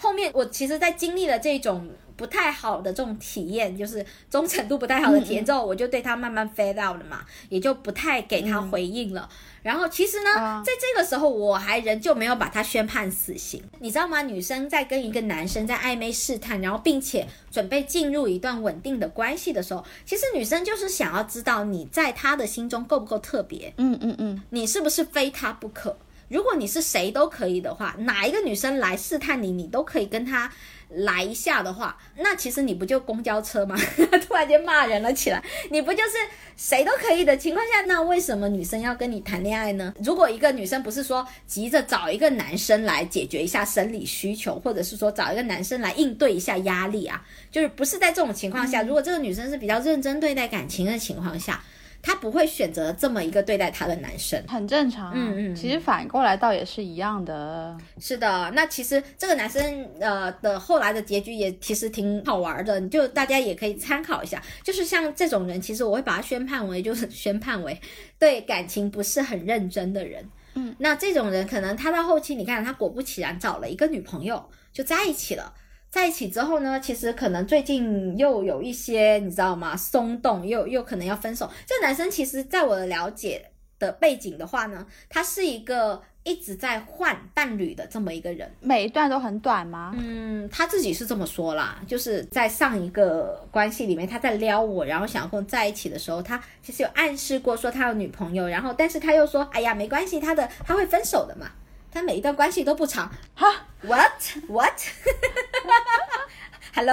[0.00, 1.90] 后面我其实，在经历了这种。
[2.18, 9.28] 不太好的这种体验，就是忠诚度不太好的体验之后，我就对他慢慢 fade out 了嘛，也就不太给他回应了。
[9.62, 14.22] 然后其实呢，在这个时候，我还仍旧没有把他宣判死刑，你知道吗？
[14.22, 25.96] 女生在跟一个男生在暧昧试探，然后并且准备进入一段稳定的关系的时候，其实女生就是想要知道你在他的心中够不够特别，嗯嗯嗯，你是不是非他不可？
[26.28, 30.50] 如果你是谁都可以的话，哪一个女生来试探你，你都可以跟他。
[30.88, 33.76] 来一下的话，那其实你不就公交车吗？
[34.26, 36.12] 突然间骂人了起来，你不就是
[36.56, 39.92] 谁都可以的情况下，那为什么女生要跟你谈恋爱呢？
[40.02, 51.62] 如果一个女生不是说急着找一个男生来解决一下生理需求，或者是说找一个男生来应对一下压力啊，就是不是在这种情况下，如果这个女生是比较认真对待感情的情况下。
[52.08, 55.12] 他不会选择这么一个对待他的男生，很正常。
[55.14, 57.76] 嗯嗯，其实反过来倒也是一样的。
[58.00, 64.42] 是的，那其实这个男生呃的后来的结局也其实挺好玩的，就大家也可以参考一下。
[64.64, 67.78] 就是像这种人，其实我会把他宣判为就是宣判为
[68.18, 70.26] 对感情不是很认真的人。
[70.54, 75.52] 嗯，那这种人可能他到后期，你看他果不其然找了一个女朋友，就在一起了。
[75.90, 79.76] 在一起之后呢，其实可能最近又有一些，你知道吗？
[79.76, 81.50] 松动，又又可能要分手。
[81.66, 88.50] 这个男生其实，在我的了解的背景的话呢，他是一个一直在换伴侣的这么一个人。
[88.60, 89.94] 每一段都很短吗？
[89.96, 101.50] 嗯，他自己是这么说啦，就是在上一个关系里面，他在撩我，然后想要跟我在一起的时候，他其实有暗示过说他有女朋友，然后但是他又说，哎呀，没关系，他的他会分手的嘛。
[101.92, 103.46] 他每一段关系都不长，哈
[103.82, 104.12] ，what
[104.48, 105.74] what，hello，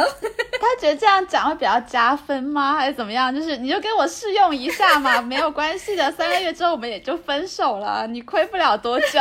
[0.59, 2.75] 他觉得这样讲会比较加分吗？
[2.75, 3.33] 还是怎么样？
[3.33, 9.07] 就是你就给我试用一下嘛， 没有关系的，三个月之后我们也就分手了，你亏不了多久。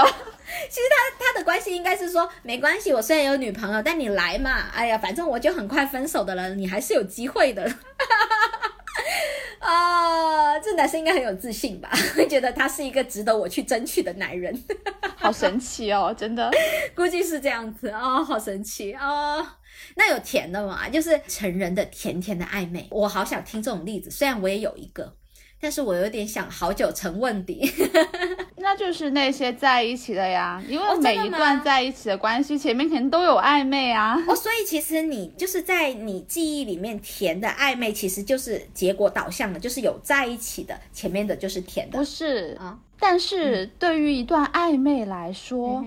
[0.68, 7.68] 其实他他的关系应该是说，没关系，我虽然有女朋友，但你来嘛，哎呀，反正我就很快分手的了，你还是有机会的。
[9.61, 11.91] 啊，这男生应该很有自信吧？
[12.15, 14.55] 会 觉得他是一个值得我去争取的男人，
[15.17, 16.15] 好神奇哦！
[16.17, 16.51] 真的，
[16.95, 19.59] 估计是这样子啊，好神奇啊！
[19.97, 20.89] 那有甜的吗？
[20.89, 24.11] 就是成人的甜甜的暧昧，我好想听这种例子。
[24.11, 25.17] 虽然我也有一个。
[25.61, 27.71] 但是我有点想好久成问题，
[28.59, 34.15] 那就是那些在一起的呀，因为每一段在一起的关系前面肯定都有暧昧啊。
[34.29, 41.99] 哦，所以其实你就是在你记忆里面甜的暧昧，其实就是结果导向的，就是有在一起的，前面的就是甜的。
[41.99, 45.85] 不是啊，但是对于一段暧昧来说。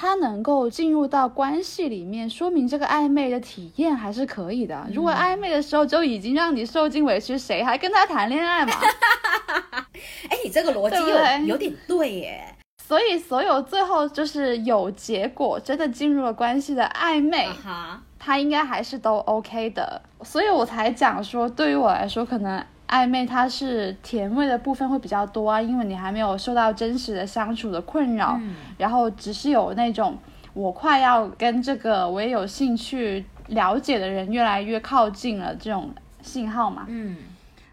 [0.00, 4.86] 他能够进入到关系里面，说明这个暧昧的体验还是可以的。
[4.94, 8.74] 如果暧昧的时候就已经让你受尽委屈，谁还跟他谈恋爱嘛？
[10.30, 10.96] 哎，你这个逻辑
[11.44, 12.54] 有有点对耶。
[12.80, 20.00] 所以所有最后就是有结果，真的进入了关系的暧昧，哈，他应该还是都 OK 的。
[20.22, 28.38] 所以我才讲说，对于我来说，可能暧昧它是甜味的部分会比较多啊，因为你还没有受到真实的相处的困扰，
[28.76, 30.16] 然后只是有那种
[30.54, 35.90] 我快要跟这个我也有兴趣了解的人越来越靠近了这种
[36.22, 36.86] 信号嘛。
[36.88, 37.16] 嗯。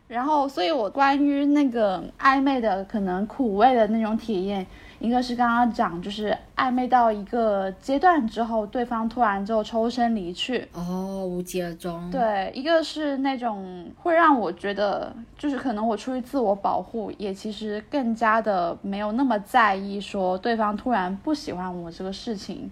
[0.07, 4.63] 然后，所以我关于那个暧昧的可能苦味的那种体验，
[4.99, 12.09] 一个是刚刚讲，就是暧昧到一个阶段之后，对方突然就抽身离去，哦，无疾而终。
[12.09, 22.71] 对，一个是那种会让我觉得，就是可能我出于自我保护，也其实更加的没有那么在意说对方突然不喜欢我这个事情，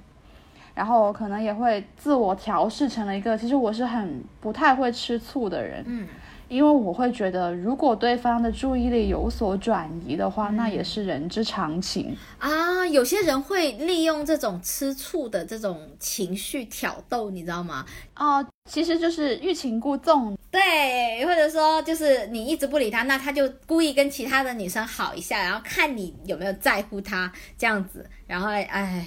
[0.73, 6.07] 然后可能也会自我调试成了一个，其实我是很不太会吃醋的人，嗯。
[6.53, 12.85] 因为我会觉得，如果对方的注意力有所转移的话，那也是人之常情啊。
[12.85, 17.83] 有些人会利用这种吃醋的这种情绪挑逗，你知道吗？
[18.15, 29.03] 哦，其实就是欲擒故纵，对，或者说就是你一直不理他，那他就故意跟其他的女生好一下，然后看你有没有在乎他这样子，然后哎。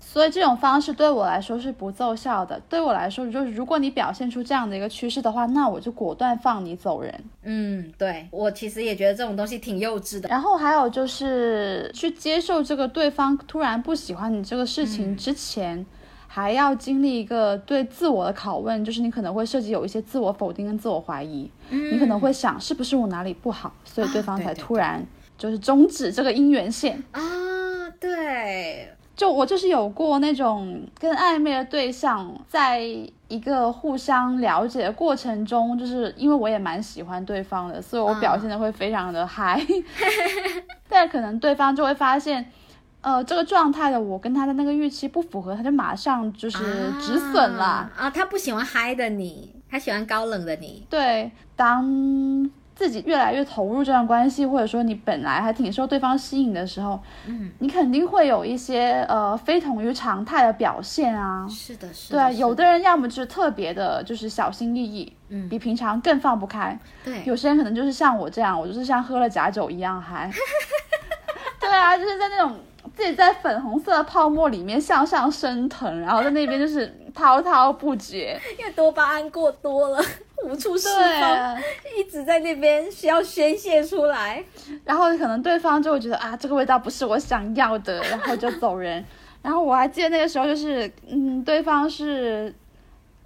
[0.00, 2.60] 所以这种方式对我来说是不奏效的。
[2.68, 7.24] 对我来说，就是如果你表现出这样的一个趋势的话，那我就果断放你走人。
[7.42, 10.28] 嗯，对我其实也觉得这种东西挺幼稚的。
[10.28, 15.84] 然后还有就是去接受这个对方突然不喜欢你这个事情之前，
[16.26, 21.50] 还要经历一个对自我的拷问，就是你可能会涉及有一些自我否定跟自我怀疑。
[21.70, 25.04] 嗯，你可能会想是不是我哪里不好，所以对方才突然
[25.36, 27.22] 就是终止这个姻缘线啊？
[27.98, 28.90] 对。
[29.18, 32.80] 就我就是有过那种跟暧昧的对象，在
[33.26, 39.60] 一个互相了解的过程中，就是因为我也蛮喜欢对方的，所以我表现的会非常的嗨。
[40.88, 42.48] 但可能对方就会发现，
[43.00, 46.58] 呃，这个状态的我跟他的那个预期不符合，他就马上就是
[47.00, 48.08] 止损了啊。
[48.08, 50.86] 他不喜欢嗨的你，他喜欢高冷的你。
[50.88, 52.48] 对，当。
[52.78, 61.44] 自己越来越投入这段关系，或者说你本来还挺受对方吸引的时候，嗯，你肯定会有一些呃非同于常态的表现啊。
[61.48, 62.30] 是的，是的。
[62.30, 66.78] 对，有的人要么就是特别的，就是小心翼翼，嗯，比平常更放不开。
[67.04, 70.30] 对，有些人可能就是像我这样，我就是像喝了假酒一样嗨。
[71.58, 72.54] 对啊，就是在那种
[72.98, 80.04] 自己在粉红色的泡沫里面向上升腾，然后在那边就是 滔滔不绝，因为多巴胺过多了。
[80.44, 80.88] 无处释
[81.20, 81.58] 放，
[81.96, 84.44] 一直在那边需要宣泄出来，
[84.84, 89.04] 然后可能对方就会觉得啊，这个味道不是我想要的，然后就走人。
[89.42, 92.54] 然后我还记得那个时候，就是嗯，对方是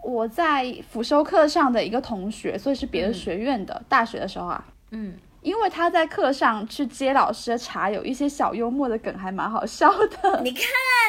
[0.03, 5.15] 我在辅修课上的一个同学，所以是别的学院的，大学的时候啊，嗯。
[5.43, 10.41] 因为他在课上去接老师的茶，有一些小幽默的梗，还蛮好笑的。
[10.43, 10.63] 你看，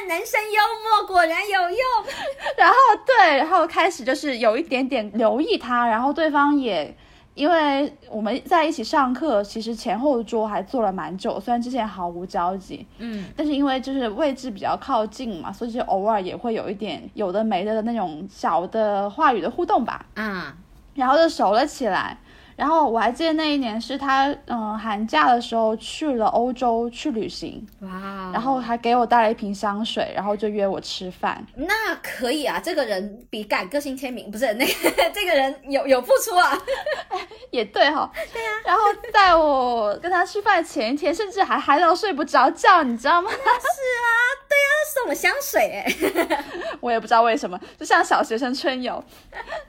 [0.08, 1.80] 男生幽默果然有用。
[2.58, 2.76] 然后
[3.06, 6.98] 对，然后开始就是有一点点留意他，然后对方也，
[7.36, 20.52] 因为我们在一起上课，其实前后桌还坐了蛮久，虽然之前毫无交集，嗯，但是因为就是位置比较靠近嘛，所以就偶尔也会有一点有的没的的那种小的话语的互动吧，嗯，
[20.96, 22.18] 然后就熟了起来。
[22.56, 27.90] 然后我还记得那一年是他，嗯，寒假的时候去了欧洲去旅行，哇，
[28.32, 31.44] 然后还给我带了一瓶香水，然后就约我吃饭。
[31.56, 34.74] 那可以啊，这个人比改个性签名不是那个，
[35.14, 36.56] 这个人有有付出啊，
[37.50, 38.50] 也对哈，对啊。
[38.66, 38.82] 然后
[39.12, 43.30] 在我跟他吃饭前一天，甚至还嗨到睡不着觉，你知道吗？
[43.34, 44.08] 是啊，
[44.48, 46.44] 对啊，送了香水哎，
[46.80, 49.04] 我也不知道为什么，就像小学生春游。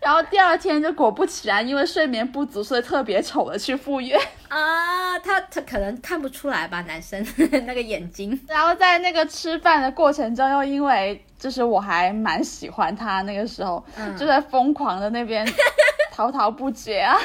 [0.00, 2.62] 然后第二天就果不其然，因为睡眠不足。
[2.80, 4.16] 特别丑的去赴约
[4.48, 7.24] 啊，他他可能看不出来吧，男生
[7.66, 8.38] 那个眼睛。
[8.48, 13.84] 然后在那个吃饭的过程中，又因为就是我还蛮喜欢他，那个时候
[14.18, 15.46] 就在疯狂的那边
[16.12, 17.16] 滔滔不绝啊。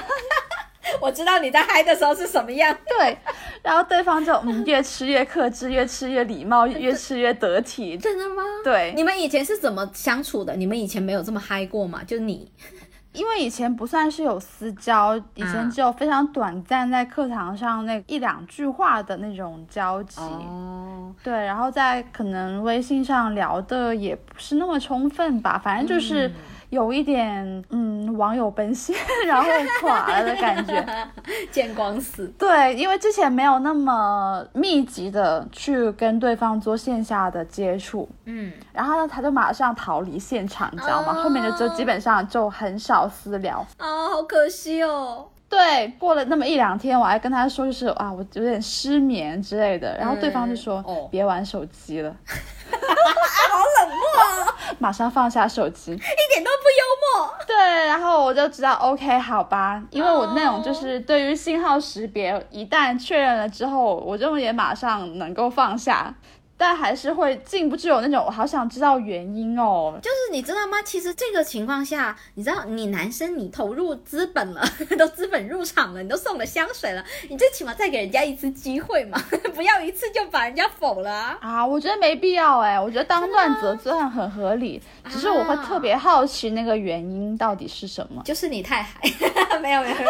[0.99, 2.75] 我知道你在嗨的时候是什么样。
[2.87, 3.15] 对，
[3.61, 7.95] 然后对方就嗯越吃越克制，越吃越礼貌，越吃越得体。
[7.95, 8.41] 真的吗？
[8.63, 10.55] 对，你们以前是怎么相处的？
[10.55, 12.01] 你们以前没有这么嗨过吗？
[12.07, 12.51] 就你。
[13.19, 20.21] 因为以前不算是有私交，以前只有非常短暂在课堂上那一两句话的那种交集。
[20.21, 26.31] 哦，对，然后在可能微信上聊的也不是那么充分吧，反正就是。
[26.69, 28.95] 有一点，嗯，网友奔现
[29.25, 29.49] 然后
[29.81, 30.85] 垮了的感觉，
[31.51, 32.27] 见光死。
[32.37, 41.13] 对，因为之前没有那么密集的去跟对方做线下的接触，嗯，然后呢，他就马上逃离现场，你知道吗？
[41.23, 43.65] 后面的就基本上就很少私聊。
[43.77, 45.27] 啊，好可惜哦。
[45.49, 51.07] 对，过了那么一两天，我还跟他说，就是啊，我有点失眠之类的，然后对方就说，哦。
[51.09, 52.15] 别玩手机了，
[52.71, 53.97] 好冷漠
[54.47, 55.91] 哦，马上放下手机。
[55.93, 57.35] 一点都不幽默。
[57.47, 57.55] 对，
[57.87, 66.13] 然后我就知道，OK，好吧，因为我那种就是对于信号识别，一旦确认了之后，我就也马上能够放下。
[66.59, 69.97] 但还是会禁不住有那种我好想知道原因哦。
[70.03, 70.81] 就是你知道吗？
[70.83, 74.61] 其实这个情况下，你知道你男生你投入资本了，
[74.99, 79.17] 都资本入场了，你都送了香水了，你最起码再给人家一次机会嘛，
[79.55, 81.37] 不要一次就把人家否了啊。
[81.39, 88.21] 啊，我觉得没必要哎，我觉得当断则断很合理，只是我会特别好奇那个原因到底是什么。
[88.25, 88.99] 就是你太嗨，
[89.61, 90.09] 没有没有没有，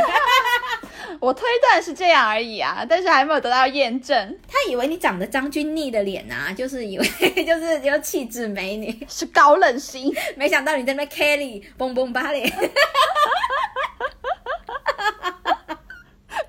[1.20, 4.38] 我推断是这样而已啊，但是还没有得到验证。
[4.47, 7.05] 他以为你长得张钧甯的脸啊，就是以为
[7.45, 12.51] 就是就气质美女，是高冷型，没想到你在那边 Kelly 蹦蹦巴脸。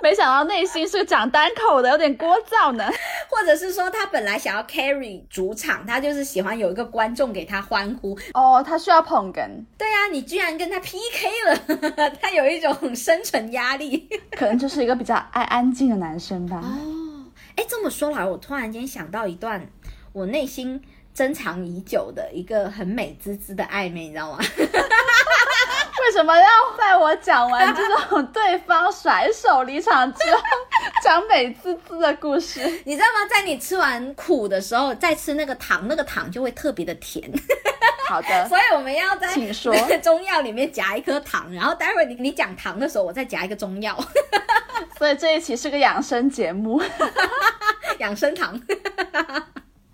[0.03, 2.91] 没想到内心是个讲单口的，有点聒噪呢。
[3.29, 8.19] 或者是说他本来想要 carry 主场，他就是喜欢有一个观众给他欢呼。
[8.35, 9.49] 哦，他需要捧哏，
[9.79, 14.09] 对啊，你居然跟他 PK 了， 他有一种生存压力。
[14.37, 16.61] 可能就是一个比较爱安静的男生吧。
[16.63, 17.25] 哦，
[17.57, 19.65] 哎，这么说来，我突然间想到一段
[20.13, 20.83] 我内心
[21.15, 24.39] 珍藏已久的一个很美滋滋的暧昧，你知道吗？
[25.99, 26.47] 为什么要
[26.79, 30.41] 在我讲完这种对方甩手离场之后
[31.03, 32.61] 讲美滋滋的故事？
[32.85, 33.27] 你知道吗？
[33.29, 37.31] 在你吃完苦的时候，再吃那个糖，那个糖就会特别的甜。
[38.09, 43.97] 好的， 所以我们要在请说中药里面夹一颗糖，然后待会儿你你讲糖的时候，我再夹一个中药，
[44.99, 46.83] 所以这一期是个养生节目。
[47.99, 48.61] 养生糖。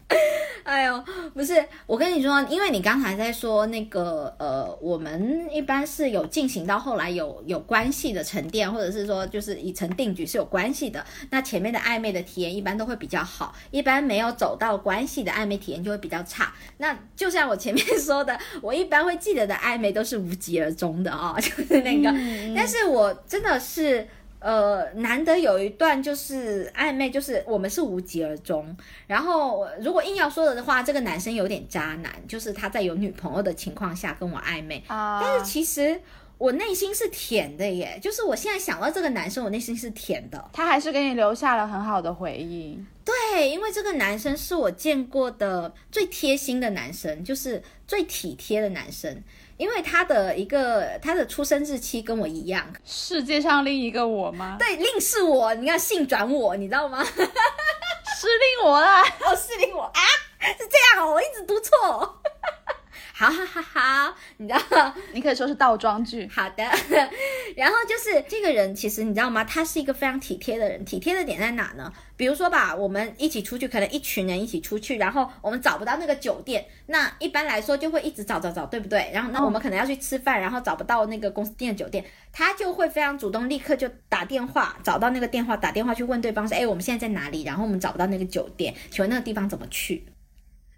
[0.63, 16.53] 哎呦，不是，我跟你说，因为你刚才在说那个呃，我们一般是有进行到后来有有关系的沉淀，或者是说就是已成定局是有关系的，那前面的暧昧的体验一般都会比较好，一般没有走到关系的暧昧体验就会比较差。
[16.79, 22.13] 那就像我前面说的， 我一般会记得的暧昧都是无疾而终的哦，就是那个，
[22.57, 24.07] 但是我真的是。
[24.47, 28.77] 呃，难得有一段就是暧昧，就是我们是无疾而终。
[29.09, 34.81] 然后如果硬要说的话，这个男生有点渣男，就是他在有女朋友的情况下跟我暧昧。
[34.87, 36.01] 啊但是其实
[36.39, 40.49] 我内心是甜的耶，就是我现在想到这个男生，我内心是甜的。
[40.53, 42.79] 他还是给你留下了很好的回忆。
[43.05, 49.21] 对，因为这个男生是我见过的最贴心的男生，就是最体贴的男生。
[49.57, 54.57] 因为他的一个他的出生日期跟我一样，世界上另一个我吗？
[54.59, 57.03] 对，另是我，你看性转我，你知道吗？
[57.05, 59.03] 是另我啦。
[59.03, 60.01] 哦，是令我啊，
[60.59, 62.21] 是这样哦，我一直读错。
[63.19, 66.29] 好好好好，你知道，你可以说是倒装句。
[66.29, 66.63] 好的。
[67.57, 69.43] 然后就是这个人，其实你知道吗？
[69.43, 70.85] 他是一个非常体贴的人。
[70.85, 71.91] 体贴的点在哪呢？
[72.15, 79.11] 比如说吧，我们一起出去，可能一群人一起出去，然后我们找不到那个酒店，那一般来说就会一直找找找，对不对？
[79.15, 87.45] 然后那我们可能要去吃饭，然后找不到那个公司订的酒店，他就会非常主动，立刻就打电话找到那个电话，打电话去问对方说：“哎，我们现在在哪里？
[87.45, 90.05] 然后我们找不到那个酒店，请问那个地方怎么去？”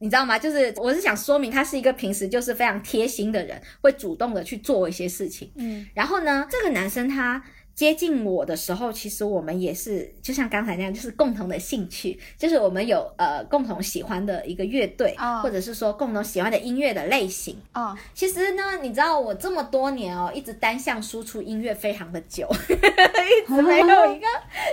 [0.00, 0.38] 你知道吗？
[0.38, 5.50] 就是我是想说明，他是一个平时就是非常贴心的人，会主动的去做一些事情。
[5.56, 7.42] 嗯，然后呢，这个男生他
[7.78, 17.56] 接近我的时候，其实我们也是就像刚才那样，就是共同的兴趣，就是我们有呃共同喜欢的一个乐队，哦或者是说共同喜欢的音乐的类型。
[17.74, 24.26] 哦，其实呢，你知道我这么多年哦，一直单向输出音乐非常的久， 一直没有一个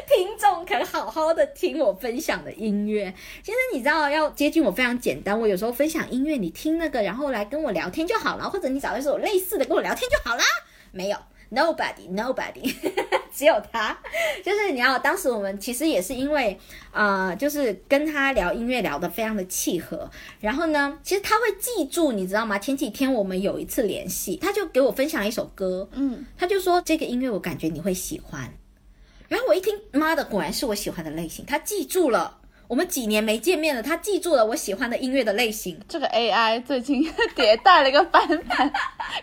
[0.08, 3.14] 听众肯好好的听我分享的音乐。
[3.43, 10.43] 其实你知道，要接近我非常简单，我有时候分享音乐，你听那个，然后来跟我聊天就好了，或者你找一首类似的跟我聊天就好啦。
[10.91, 11.18] 没有
[11.56, 12.76] ，nobody nobody，
[13.34, 13.97] 只有他。
[14.43, 16.60] 就是你要，当时我们其实也是因为，
[16.91, 22.60] 呃，就是跟他聊音乐聊得非常的契合，然后呢，其实他会记住，你知道吗？
[22.60, 28.53] 前几天我们有一次联系，他就给我分享一首歌，嗯，他就说这个音乐我感觉你会喜欢，
[29.28, 32.41] 然后我一听，妈的，果然是我喜欢的类型，他记住了。
[32.68, 35.80] 我们几年没见面了，他记住了我喜欢的音乐的类型。
[35.88, 37.03] 这个 AI 最近
[37.36, 38.74] 迭代了一个版本，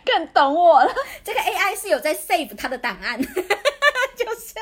[0.04, 0.94] 更懂我了。
[1.24, 3.26] 这个 AI 是有在 save 他的档案， 就
[4.34, 4.54] 是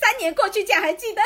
[0.00, 1.22] 三年过去竟然还记得。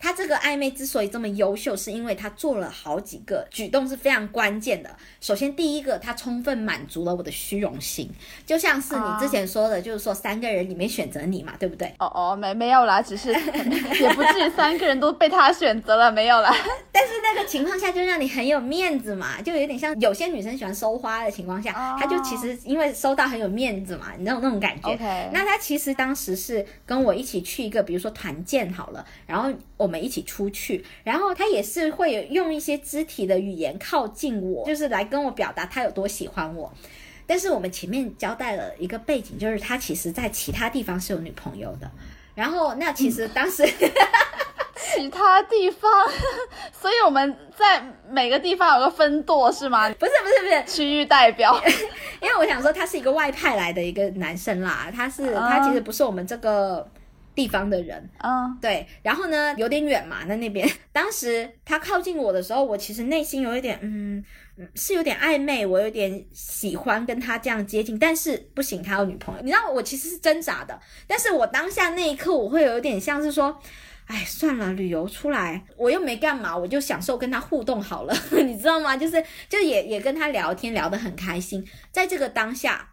[0.00, 4.90] 他他这个暧昧之所以这么优秀，是因为他做了好几个举动是非常关键的。
[5.20, 8.10] 首先，第一个，他充分满足了我的虚荣心，
[8.44, 11.94] 就像是你之前说的，就是说三个人里面选择你嘛，对不对？
[12.00, 13.28] 哦哦，没没有啦，只是
[14.02, 16.52] 也不至于三个人都被他选择了，没有啦。
[16.90, 24.98] 但是那个情况下就让你很有面子嘛，就有点像有些女生喜欢收花的情况下，他就其实因为收到很有面子嘛，你那种那种感觉。
[25.32, 36.72] 那他其实当时是跟我一起去一个，比如说团建好了，然后我们一起出去，然后他也是会用一些肢体的语言靠近我，就是来跟我表达他有多喜欢我。
[37.26, 41.90] 但是我们前面交代了一个背景，就是他其实在其他地方是有女朋友的。
[42.34, 43.64] 然后那其实当时
[44.94, 45.90] 其他地方，
[46.72, 49.88] 所以我们在每个地方有个分舵是吗？
[49.98, 51.60] 不是不是不是区域代表，
[52.20, 56.88] 因为我想说他是一个外派来的一个男生啦，他是他其实不是我们这个。
[57.34, 64.22] 地方的人，嗯，对，然后呢，有点远嘛，在那边， 当时他靠近我的时候，我其实内心有一点，嗯，
[64.74, 73.58] 是有点暧昧，我有点喜欢跟他这样接近，但是不行，他有女朋友，你知道，我其实是挣扎的，但是我当下那一刻，我会有点像是说，
[74.06, 78.14] 哎，算了，旅游出来，我又没干嘛，我就享受跟他互动好了，
[78.44, 78.96] 你知道吗？
[78.96, 82.89] 就是，就也也跟他聊天，聊得很开心，在这个当下。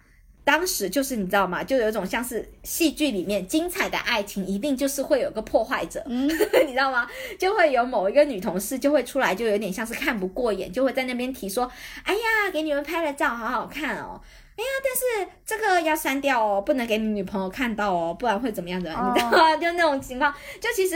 [0.48, 1.62] 当时就是你知道吗？
[1.62, 6.26] 就有一种像是戏剧里面精彩的爱情，一定就是会有个破坏者，嗯
[6.66, 7.06] 你知道吗？
[7.38, 11.70] 就会有某一个女同事就会出来，就有点像是看不过眼，就会在那边提说
[12.06, 14.22] ：“哎呀，给你们拍了照好好看哦！
[14.56, 18.90] 哎呀，但是这个要删掉哦，不能给你女朋友看到哦，不然会怎么样的？
[18.90, 19.58] 你知道吗？
[19.58, 20.96] 就那种情况，就其实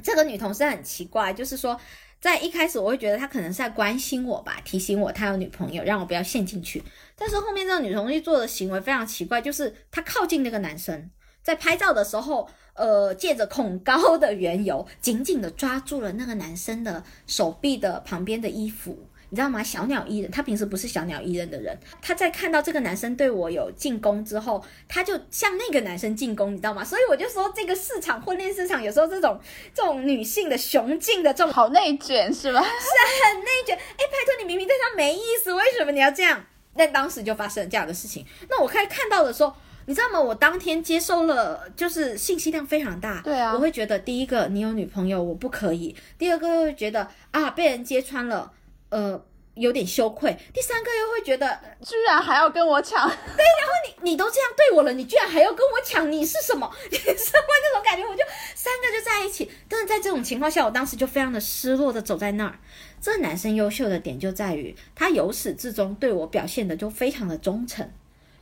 [0.00, 1.76] 这个女同事很奇怪，就是说。”
[2.18, 6.82] 在一开始，我会觉得他可能是在关心我吧，提醒我他有女朋友，让我不要陷进去。
[7.18, 11.10] 但是后面这个女同事做的行为非常奇怪，就是她靠近那个男生，
[11.42, 19.08] 在拍照的时候，呃，借着恐高的缘由，紧紧的抓住了那个男生的手臂的旁边的衣服。
[19.28, 19.60] 你知道吗？
[19.60, 21.76] 小鸟依人，他平时不是小鸟依人的人。
[22.00, 26.84] 他在看到这个男生对我有进攻之后，他就向那个男生进攻，你知道吗？
[26.84, 29.40] 所以我就说，这个市场婚恋市场有时候这种
[29.74, 32.62] 这种女性的雄竞的这种好内卷是吧？
[32.62, 33.76] 是很内卷。
[33.76, 36.44] 哎，拜托你明明对他没意思，为什么你要这样？
[36.76, 38.24] 但当时就发生了这样的事情。
[38.48, 39.54] 那我开看到的时候，
[39.86, 40.20] 你知道吗？
[40.20, 43.20] 我当天接收了，就是信息量非常大。
[43.22, 48.52] 对啊，我会觉得第一个你有女朋友，我不可以；第二个又会觉得啊被人揭穿了。
[48.88, 49.20] 呃，
[49.54, 50.36] 有点羞愧。
[50.54, 56.70] 第三个又会觉得，居然还要跟我抢，对，然后你你都这样对我了，你居然还要跟我抢，你是什么？
[56.88, 58.06] 你 是什么那种感觉？
[58.06, 58.22] 我就
[58.54, 62.58] 三个就在一起，但是在这种情况下，我当时就非常的失落的走在那儿。
[63.00, 67.88] 这男生优秀的点就在于，他由始至终对我表现的就非常的忠诚，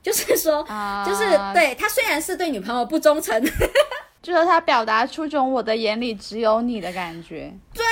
[0.03, 0.63] 就是说，
[1.07, 3.43] 就是对他虽然是对女朋友不忠诚。
[4.25, 7.84] 就是他表达出种我的眼里只有你的感觉，对，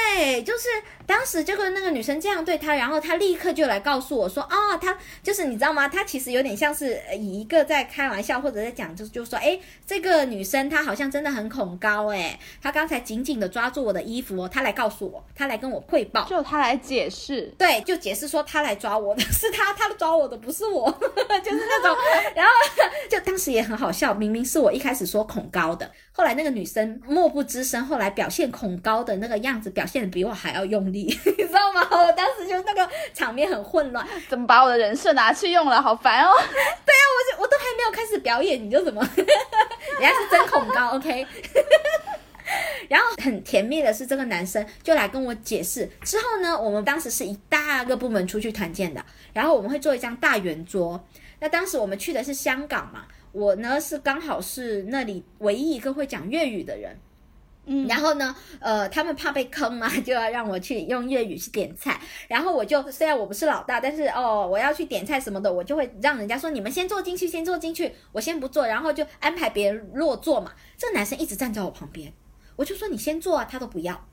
[0.43, 0.69] 就是
[1.07, 5.89] 当时就跟那个女生这样对他，然后他立刻就来告诉我说，哦，他就是你知道吗？
[5.89, 20.91] 他其实有点像是以一个在开玩笑或者在讲，就就说，哎，这个女生她好像真的很恐高，哎，她刚才紧紧的抓住我的衣服哦，她来告诉我，她来跟我汇报，就她来解释，对，就解释说她来抓我的 是她，她抓我的不是我，
[21.45, 21.97] 就是那种，
[22.35, 22.53] 然后
[23.11, 25.91] 就当时也很好笑，明明是我一开始说恐高的。
[26.15, 31.87] 后来那个女生默不吱声，后来表现恐高的那个样子，表现的比我还要用力， 你知道吗？
[31.91, 35.81] 我当时就那个场面很混乱， 怎么把我的人设拿去用了？
[35.81, 36.31] 好烦哦！
[36.37, 39.01] 对啊，我就我都还没有开始表演，你就怎么？
[39.17, 41.27] 人家是真恐高，OK？
[42.89, 45.89] 然后很甜蜜的是，这个男生就来跟我解释。
[46.03, 51.03] 之后呢，我们当时是一大个部门出去团建的，然后我们会做一张大圆桌。
[51.41, 53.05] 那当时我们去的是香港嘛。
[53.33, 56.95] 我呢是刚好是那里唯一一个会讲粤语的人，
[57.65, 62.01] 嗯，然后呢，呃，他们怕被坑嘛， 就要让我去用粤语去点菜。
[62.29, 70.53] 然后我就虽然我不是老大，但是哦，我要去点菜什么的，我就会让人家说你们先坐进去，先坐进去，我先不坐，然后就安排别人落座嘛。
[70.77, 72.13] 这个男生一直站在我旁边，
[72.57, 74.07] 我就说你先坐啊，他都不要。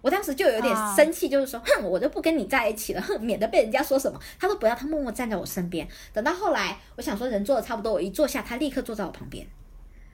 [0.00, 4.20] 我当时就有点生气，就是说，哼，我就不跟你在一起了，哼，免得被人家说什么。
[4.38, 5.88] 他都不要，他默默站在我身边。
[6.12, 9.46] 等到后来，我想说人坐的差不多，我一坐下，他立刻坐在我旁边，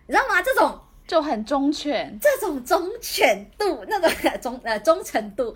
[0.06, 0.40] 你知道吗？
[0.42, 0.80] 这种
[1.10, 4.08] 就很忠犬，这种忠犬度，那个
[4.38, 5.52] 忠呃忠诚度，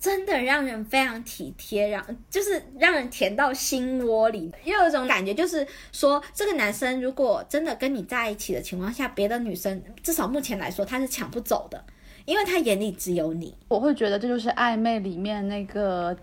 [0.00, 4.52] 真的让人非常体贴，让就是让人甜到心窝里。
[4.64, 11.84] 又有一种感觉，就是说，这个男生如果真的跟你在一起的情况下，别的女生至少目前来说，他是抢不走的。
[12.24, 16.16] 因为他眼里只有你，我会觉得这就是暧昧里面那个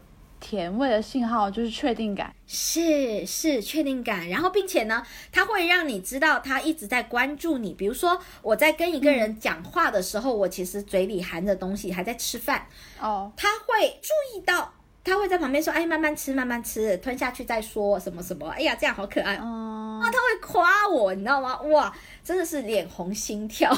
[0.43, 5.01] 甜味的信号就是确定感，是是确定感，然后并且呢，
[5.31, 7.73] 它会让你知道他一直在关注你。
[7.73, 12.67] 比如说我在跟一个人讲话的时候，我其实嘴里含着东西，还在吃饭，
[12.99, 19.37] 哦，他会注意到，他会在旁边说：“哎，慢慢吃，慢慢吃，吞下去再说什么什么。”哎呀，这样好可爱。
[19.37, 21.61] 哦，啊，他会夸我，你知道吗？
[21.61, 23.73] 哇，真的是脸红心跳。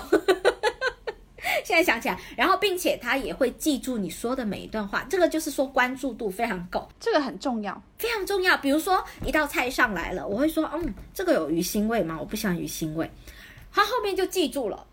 [1.63, 7.81] 现在想起来，然后并且他也会记住你说的每一段话，这个就是说关注度非常够，这个很重要。
[7.97, 8.57] 非常重要。
[8.57, 12.17] 比如说一道菜上来了，我会说，嗯，这个有鱼腥味吗？
[12.19, 13.09] 我不喜欢鱼腥味。
[13.71, 14.85] 他后面就记住了，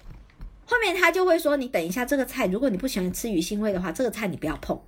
[0.67, 4.81] 后面他就会说，你等一下这个菜，如果你不喜欢吃鱼腥味的话，这个菜你不要碰。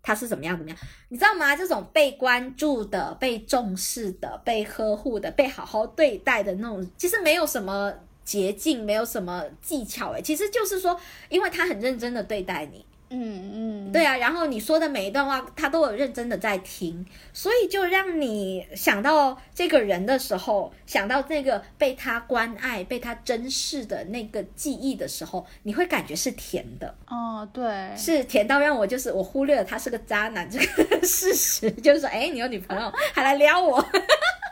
[0.00, 0.78] 他是怎么样怎么样？
[1.08, 1.54] 你知道吗？
[1.54, 7.92] 这种被关注的、被重视的、被呵护的、被好好对待的那种，其实没有什么
[8.28, 11.00] 捷径，没有什么技巧，诶，其实就是说，
[11.30, 33.82] 因为他很认真的对待你，嗯嗯，对啊，然后你说的每一段话，他都有认真的在听，所以就让你想到这个人的时候，想到那个被他关爱、被他珍视的那个记忆的时候，你会感觉是甜的，哦，对，是甜到让我就是我忽略了他是个渣男这个事实，就是说，哎，你有女朋友还来撩我。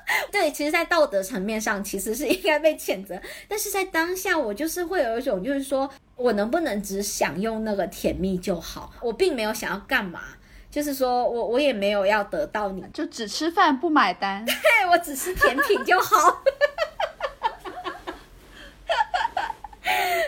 [0.31, 10.20] 对，其实，在道德层面上，其实是应该被谴责，但是在当下，我就是会有一种，就是说我能不能只享用那个甜蜜就好，我并没有想要干嘛，
[10.70, 14.45] 就是说我我也没有要得到你，就只吃饭不买单。
[14.47, 14.55] 对
[14.91, 16.43] 我只吃甜品就好。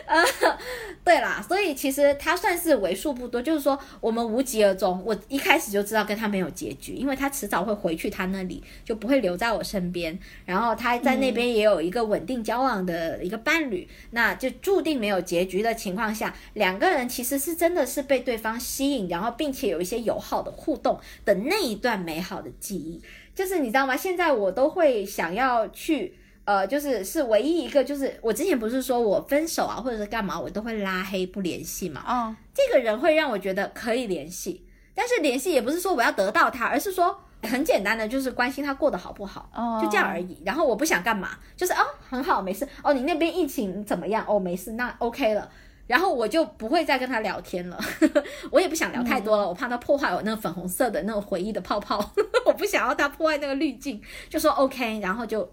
[0.07, 0.25] 呃，
[1.09, 5.03] 对啦，所以其实他算是为数不多，就是说我们无疾而终。
[5.07, 10.19] 我一开始就知道跟他没有结局，因为他迟早会回去他那里，就不会留在我身边。
[10.45, 23.01] 然后他在那边也有一个稳定交往的一个伴侣，那就注定没有结局的情况下，两个人其实是真的是被对方吸引，然后并且有一些友好的互动的那一段美好的记忆，
[23.35, 23.97] 就是你知道吗？
[23.97, 26.19] 现在我都会想要去。
[26.49, 32.03] 呃，就是是唯一一个，就是我之前不是说我分手啊，或者是干嘛，我都会拉黑不联系嘛。
[32.07, 34.65] 哦，这个人会让我觉得可以联系，
[34.95, 40.43] 但是联系也不是说我要得到他，而是说很简单的，就是关心他过得好不好，哦就这样而已。
[40.43, 44.25] 然后我不想干嘛，就是哦很好没事哦，你那边疫情怎么样？
[44.27, 45.51] 哦没事，那 OK 了。
[45.87, 47.79] 然后我就不会再跟他聊天了，
[48.51, 51.99] 我也不想聊太多了，我怕他破坏我那个粉红色的那种回忆的泡泡，
[52.47, 54.01] 我不想要他破坏那个滤镜，
[54.31, 55.47] 就说 OK，然后就。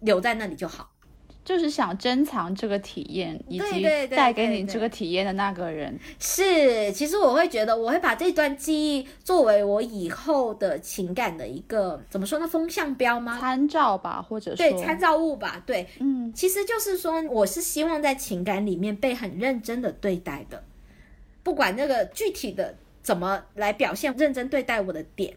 [0.00, 0.90] 留在那里就好，
[1.44, 5.98] 就是想珍藏这个体验，以及带给你这个体验的那个人。
[6.18, 13.38] 是，其实我会觉得，我会把这段记忆作为我以后的情感的一个怎么说呢，风向标吗？
[13.40, 15.62] 参照吧，或者说对，参照物吧。
[15.66, 20.62] 对，嗯，其实就是说，我是希望在情感里面被很认真的对待的，
[21.42, 25.34] 不管那个具体的怎么来表现认真对待我的点，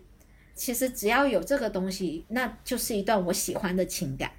[0.53, 4.29] 其实只要有这个东西，那就是一段我喜欢的情感。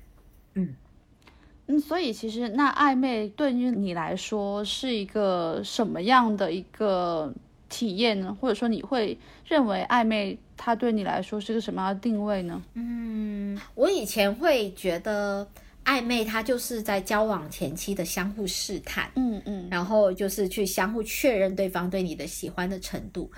[0.55, 7.33] 嗯，所以其实那暧昧对于你来说是一个什么样的一个
[7.69, 8.37] 体验呢？
[8.41, 12.63] 或者说你会认为暧昧它对你来说是个什么样的定位呢？
[12.75, 15.47] 嗯，我以前会觉得
[15.85, 23.31] 暧昧它就是在交往前期的相互试探，嗯嗯，然后就是去相互确认对方对你的喜欢的程度。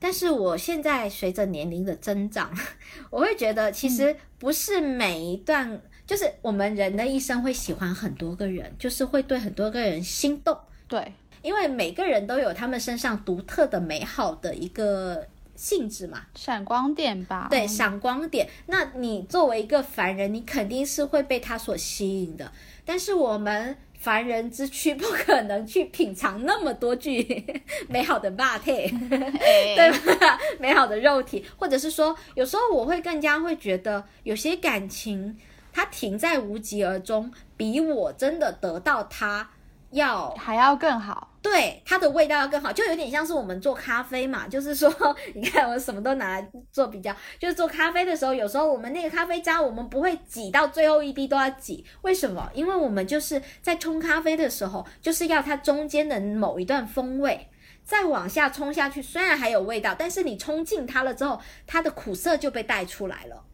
[0.00, 2.50] 但是我现在随着年龄的增长，
[3.10, 10.56] 我会觉得其实不是每一段，就是我们人的一生会喜欢很多个人，就是会对很多个人心动，
[10.86, 11.12] 对，
[11.42, 16.26] 因为每个人都有他们身上独特的美好的一个性质嘛。
[16.34, 18.48] 闪光点吧，对，闪光点。
[18.66, 22.52] 那你作为一个凡人，你肯定是会被他所吸引的。
[22.84, 27.42] 但是我们凡人之躯不可能去品尝那么多具
[27.88, 30.38] 美好的 body，对吧？
[30.58, 35.34] 美好的肉体，或者是说，有时候我会更加会觉得，有些感情
[35.74, 39.50] 它停在无疾而终，比我真的得到它
[39.90, 41.32] 要还要更好。
[41.42, 44.90] 对它的味道要更好，就有点像是我们做咖啡嘛，就是说，
[45.36, 52.48] 你看我什么都拿来做比较，就是做咖啡的时候，有时候我们那个咖啡渣，我们不会挤到最后一滴都要挤，为什么？
[52.54, 57.48] 因为我们就是在冲咖啡的时候，就是要它中间的某一段风味。
[57.84, 63.44] 再往下冲下去，虽然还有味道，但是你冲进它了之后，它的苦涩就被带出来了，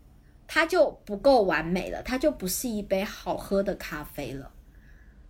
[0.53, 4.51] 它就不够完美了，它就不是一杯好喝的咖啡了。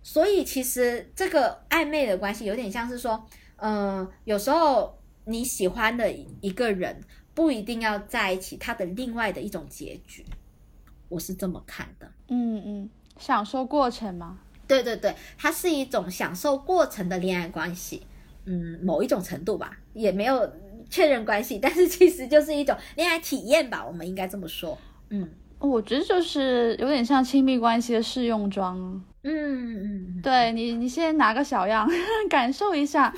[0.01, 3.23] 所以其实这个暧昧的关系有点像是说，
[3.57, 6.11] 嗯、有时候你喜欢的
[6.41, 6.99] 一个人
[7.35, 10.25] 不一定要在一起，他的另外的一种结局，
[11.07, 12.11] 我是这么看的。
[12.29, 12.89] 嗯嗯，
[13.19, 14.39] 享受过程吗？
[14.67, 18.07] 对对对，它是一种享受过程的恋爱关系，
[18.45, 20.51] 嗯，某一种程度吧，也没有
[20.89, 24.75] 确认关系，但是其实就是一种恋爱体验吧，我们应该这么说。
[25.11, 25.29] 嗯，
[25.59, 28.77] 我觉得就是有点像亲密关系的试用装。
[29.23, 31.87] 嗯嗯，对你，你先拿个小样，
[32.27, 33.13] 感受一下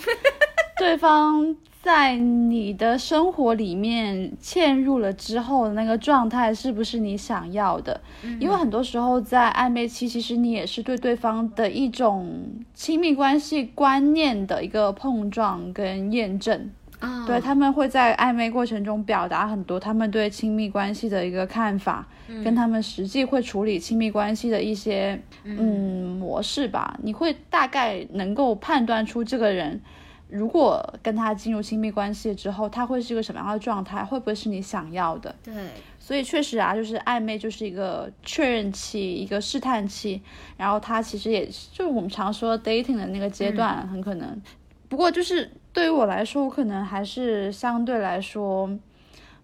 [0.77, 1.55] 对方。
[1.83, 7.99] 在你的生活里面嵌入了之后的那个状态是不是你想要的？
[8.39, 12.41] 因为很多时候在暧昧期，其实你也是对对方的一种
[12.73, 16.71] 亲密关系观念的一个碰撞跟验证。
[17.03, 22.07] 啊，对他们会在暧昧过程中表达很多他们对亲密关系的一个看法，
[22.43, 26.97] 跟他们实际会处理亲密关系的一些嗯模式吧。
[27.03, 29.81] 你会大概能够判断出这个人。
[30.29, 34.03] 如果跟他进入亲密关系之后，他会是一个什么样的状态？
[34.03, 35.35] 会不会是你想要的？
[35.43, 35.53] 对，
[35.99, 40.19] 所以确实啊，就是暧昧就是一个确认期，一个试探期。
[40.57, 44.41] 然后他其实也就是我们常说 dating 的那个阶段，很可能。
[44.89, 48.69] 不过就是对于我来说，我可能还是相对来说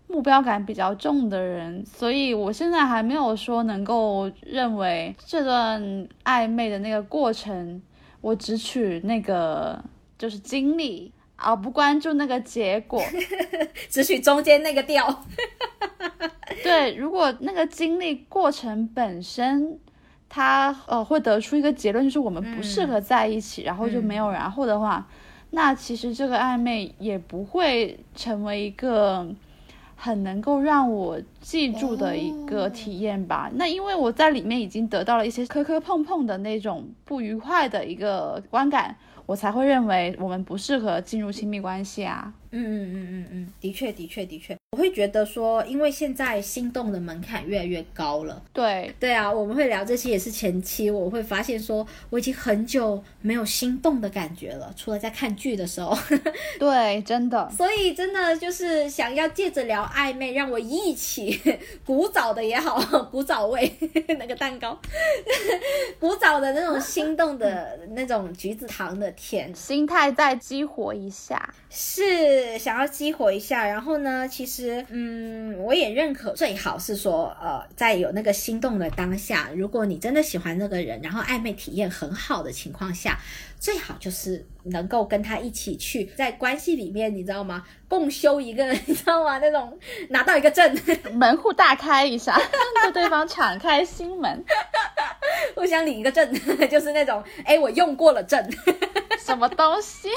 [0.08, 7.82] 目标感比较重的人，所以我现在还没有说能够认为这段暧昧的那个过程，
[8.22, 9.84] 我只取那个。
[10.20, 13.02] 就是经历，而不关注那个结果，
[13.88, 15.24] 只取中间那个调。
[16.62, 19.80] 对，如果那个经历过程本身，
[20.28, 25.08] 他呃会得出一个结论，就是我们不适合在一起，然后就没有然后的话，
[25.52, 29.28] 那其实这个暧昧也不会成为一个
[29.96, 33.50] 很能够让我记住的一个体验吧。
[33.54, 38.96] 那因为我在里面已经得到了一些磕磕碰碰的那种不愉快的一个观感。
[39.30, 42.34] 我才会认为我们不适合进入亲密关系啊。
[42.52, 48.42] 嗯嗯嗯嗯嗯，的确的确的确，我会觉得说，因为现在心动的门槛越来越高了。
[48.52, 55.98] 对对啊，我们会聊这些也是前期，我会发现说，我已经很久没有心动的感觉了，除了在看剧的时候。
[56.60, 57.50] 对，真的。
[57.56, 61.40] 所以真的就是想要借着聊暧昧，让我一起
[61.86, 62.80] 古早的也好，
[63.12, 63.72] 古早味
[64.18, 64.80] 那个蛋糕，
[66.00, 71.54] 古早的那种心动的那种橘子糖的甜，心态再激活一下。
[71.70, 83.20] 是想要激活一下，然后呢，其实，嗯，我也认可，最好是说，呃，在有那个心动的当下，如果你真的喜欢那个人，然后暧昧体验很好的情况下，
[83.60, 87.66] 最好就是能够跟他一起去在关系里面，你知道吗？
[87.90, 89.38] 共修一个，你知道吗？
[89.40, 89.78] 那种
[90.10, 90.76] 拿到一个证，
[91.14, 92.40] 门户大开一下，
[92.84, 94.44] 对对方敞开心门，
[95.56, 96.34] 互相领一个证，
[96.70, 98.42] 就是那种，哎，我用过了证。
[99.20, 100.10] 什么东西？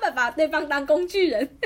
[0.00, 1.58] 把 把对方当工具人。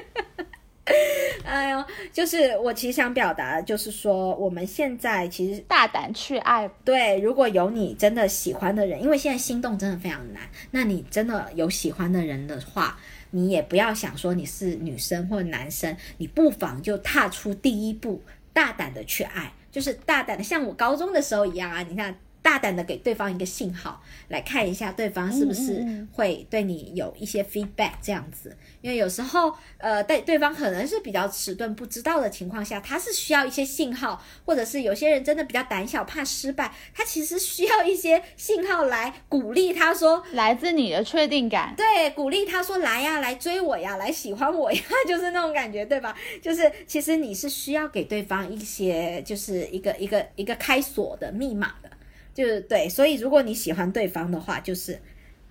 [1.45, 6.69] 哎呦，就是我其实想表达，就是说我们现在其实大胆去爱。
[6.85, 10.43] 对，如果有你真的喜欢的人，因为现在心动真的非常难。
[10.71, 12.99] 那你真的有喜欢的人的话，
[13.31, 18.23] 你也不要想说你是女生或男生，你不妨就踏出第一步，
[18.53, 21.83] 大胆的去爱，就是大胆的像我高中的时候一样啊！
[21.83, 22.15] 你看。
[22.47, 28.57] 大胆的给对方一个信号，来看一下对方是不是会对你有一些 feedback 这样子。
[28.81, 46.17] 因为有时候，呃，对对方可能是比较迟钝、不知道的情况下，他是需要一些信号，或者是有些人真的比较胆小、怕失败，他其实需要一些信号来鼓励他说，来自你的确定感，对，鼓励他说来呀，来追我呀，来喜欢我呀， 就是那种感觉，对吧？
[46.41, 51.91] 就是其实你是需要给对方一些，就是一个一个一个开锁的密码的。
[52.37, 55.01] 就是对，所以如果你喜欢对方的话，就是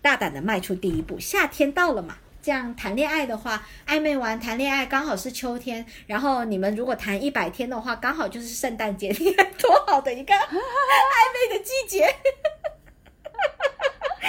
[0.04, 1.20] 大胆的迈出第一步。
[1.20, 12.06] 夏天到了嘛，这样谈恋爱的话，暧昧完谈恋爱刚好是秋天，然后你们如果谈一百天的话，刚好就是圣诞节， 你看多好的一个暧昧的季节，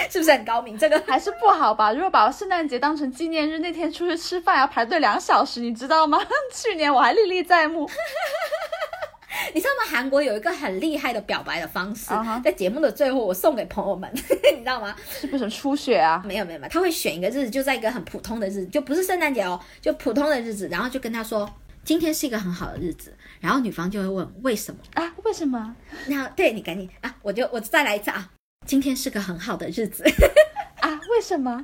[0.09, 0.79] 是不是很高明？
[0.79, 1.93] 这个还是不好吧？
[1.93, 6.19] 如果把圣诞节当成纪念日，那天出去吃饭要排队两小时，你知道吗？
[6.55, 7.87] 去年我还历历在目。
[9.55, 9.91] 你知道吗？
[9.91, 12.11] 韩国有一个很厉害的表白的方式，
[12.45, 14.95] 在节目的最后我送给朋友们， 你知道吗？
[15.09, 16.23] 是不是初雪啊？
[16.27, 21.49] 没有没有没有，他会选一个日子，就在一个很普通的日子，就不是圣诞节哦，就普通的日子，然后就跟他说
[21.85, 25.15] 今天是一个很好的日子，然后女方就会问为什么啊？
[25.25, 25.75] 为什么？
[26.07, 28.31] 那对你赶紧啊，我就我再来一次啊，
[28.67, 30.05] 今天是个很好的日子
[30.81, 31.01] 啊？
[31.11, 31.63] 为什么？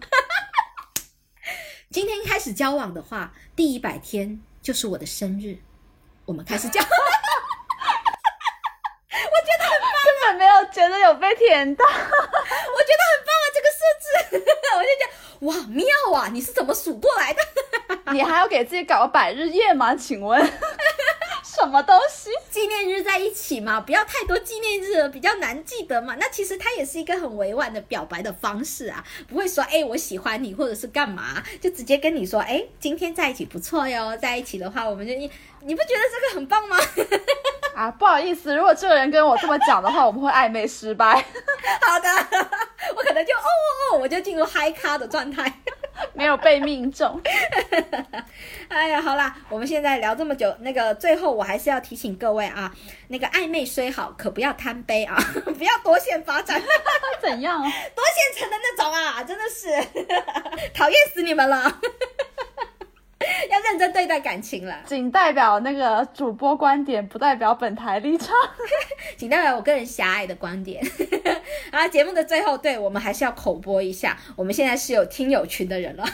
[1.91, 5.59] 今天开始交往的话，第一百天就是我的生日，
[6.25, 6.81] 我们开始交。
[10.73, 13.47] 觉得有被舔到， 我觉得很棒啊！
[13.55, 14.45] 这个设置，
[14.77, 15.05] 我就讲
[15.41, 16.29] 哇妙啊！
[16.33, 17.41] 你是怎么数过来的？
[18.13, 19.95] 你还要给自己搞个百日宴吗？
[19.95, 20.41] 请问，
[21.45, 22.31] 受什么东西？
[22.51, 26.17] 纪念日在一起嘛，不要太多纪念日了，比较难记得嘛。
[26.19, 35.31] 那其实它也是一个很委婉的表白的方式啊，不会说哎我喜欢你或者是干嘛，就直接跟你说哎今天在一起不错哟，在一起的话我们就你
[35.65, 36.77] 你不觉得这个很棒吗？
[37.75, 41.15] 啊，不好意思，如果这个人跟我这么讲的话，我们会暧昧失败。
[41.81, 42.09] 好的，
[42.95, 45.53] 我可能就哦哦哦，我就进入嗨咖的状态。
[46.15, 47.21] 没有被命中，
[48.69, 52.73] 哎呀，好啦，我们现在聊这么久，那个最后我还是要提醒各位啊，
[53.09, 55.17] 那个暧昧虽好，可不要贪杯啊，
[55.57, 56.61] 不要多线发展，
[57.21, 57.61] 怎样？
[57.61, 59.69] 多线程的那种啊，真的是
[60.75, 61.81] 讨厌死你们了。
[63.51, 68.35] 要认真对待感情了，仅代表那个主播观点，不代表本台立场，
[69.17, 70.83] 仅代表我个人狭隘的观点。
[71.71, 76.05] 啊，节目的最后，对我们还是要口播一下，我们现在是有听友群的人了。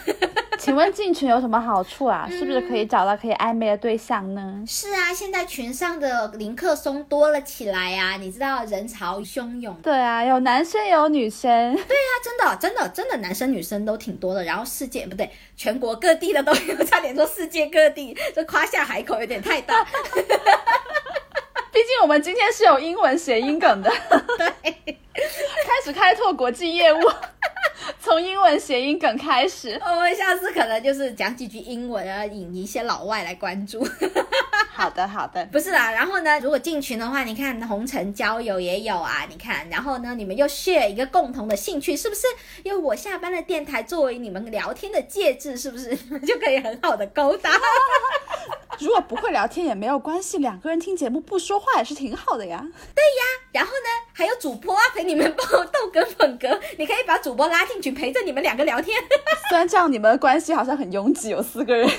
[0.58, 2.28] 请问进群有什么好处啊？
[2.30, 4.62] 是不是可以找到可以暧昧的对象呢？
[4.66, 9.74] 是啊，现在群上的林克松多了起来呀，你知道人潮汹涌。
[9.82, 11.48] 对啊，有男生有女生。
[11.74, 14.42] 对啊，真的真的真的男生女生都挺多的。
[14.42, 19.84] 然后世界不对，全国各地的都有，差点说世界各地， 这夸下海口有点太大。
[19.84, 23.88] 毕竟我们今天是有英文谐音梗的。
[24.36, 24.50] 对，
[25.14, 26.98] 开始开拓国际业务。
[28.02, 33.78] 从英文谐音梗开始，我们下次可能就是讲几句英文啊，引一些老外来关注。
[34.78, 35.90] 好的，好的，不是啦。
[35.90, 42.28] 然后呢，如果进群的话，你看红尘交友也有啊，你看，然后呢，你们又 share 一个共同的兴趣，是不是？
[42.62, 45.90] 用我下班的电台作为你们聊天的介质，是不是？
[46.06, 47.50] 你们就可以很好的勾搭。
[48.78, 52.64] 如果不会聊天也没有关系，两个人听节目不说话也是挺好的呀。
[52.94, 58.96] 对呀，然后呢，还有主播啊陪你们爆豆梗粉格，你可以把主播拉进去陪着你们两个聊天。
[59.50, 61.90] 虽然这样你们的关系好像很拥挤，有四个人。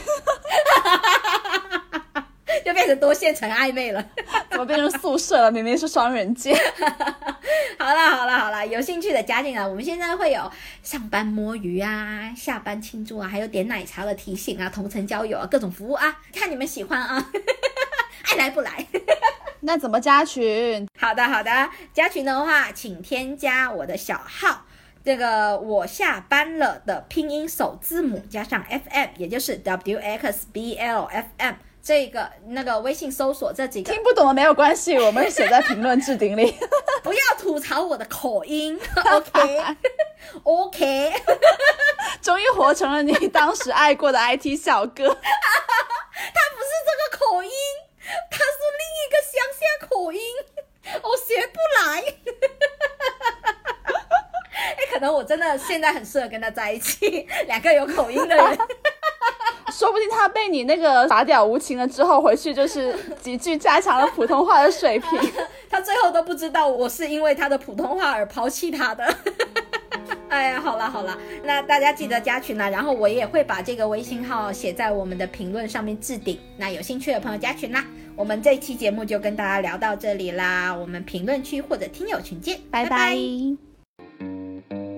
[2.66, 4.04] 就变成多线程暧昧了，
[4.50, 5.52] 怎么变成宿舍了？
[5.52, 6.56] 明明是双人间。
[7.78, 9.66] 好了好了好了，有兴趣的加进来。
[9.66, 10.52] 我们现在会有
[10.84, 17.32] 上班摸鱼啊，下班庆祝啊，还有点奶茶的提醒啊，同城交友啊，各种服务啊，看你们喜欢啊，
[18.32, 18.86] 爱来不来？
[19.62, 20.88] 那怎么加群？
[20.98, 24.66] 好的好的，加群的话，请添加我的小号，
[25.04, 31.56] 这个我下班了的拼音首字母加上 FM，也就是 W X B L F M。
[31.82, 36.56] 这个那个微信搜索这几个听不懂的没有关系，我们写在评论置顶里。
[37.02, 39.64] 不要吐槽我的口音，OK
[40.44, 41.14] OK。
[42.22, 45.08] 终于活成了你当时爱过的 IT 小哥。
[45.08, 45.14] 他
[46.52, 47.50] 不是这个口音，
[48.30, 48.44] 他是
[48.78, 50.20] 另一个乡下口音，
[51.02, 52.04] 我学不来。
[54.60, 58.46] 哎，可能我真的现在很适合跟他在一起， 两个有口音的人。
[59.72, 65.20] 说不定他被你那个傻屌无情了之后，回去就是急剧加强了普通话的水平。
[65.70, 69.16] 他最后都不知道我是因为他的普通话而抛弃他的。
[70.28, 76.40] 哎呀，好了好了，那大家记得加群啦，然后我也会把这个微信号写在我们的评论上面置顶。
[76.58, 77.86] 那有兴趣的朋友加群啦。
[78.16, 83.16] 我们这期节目就跟大家聊到这里啦，我们评论区或者听友群见，拜拜。
[84.20, 84.89] Música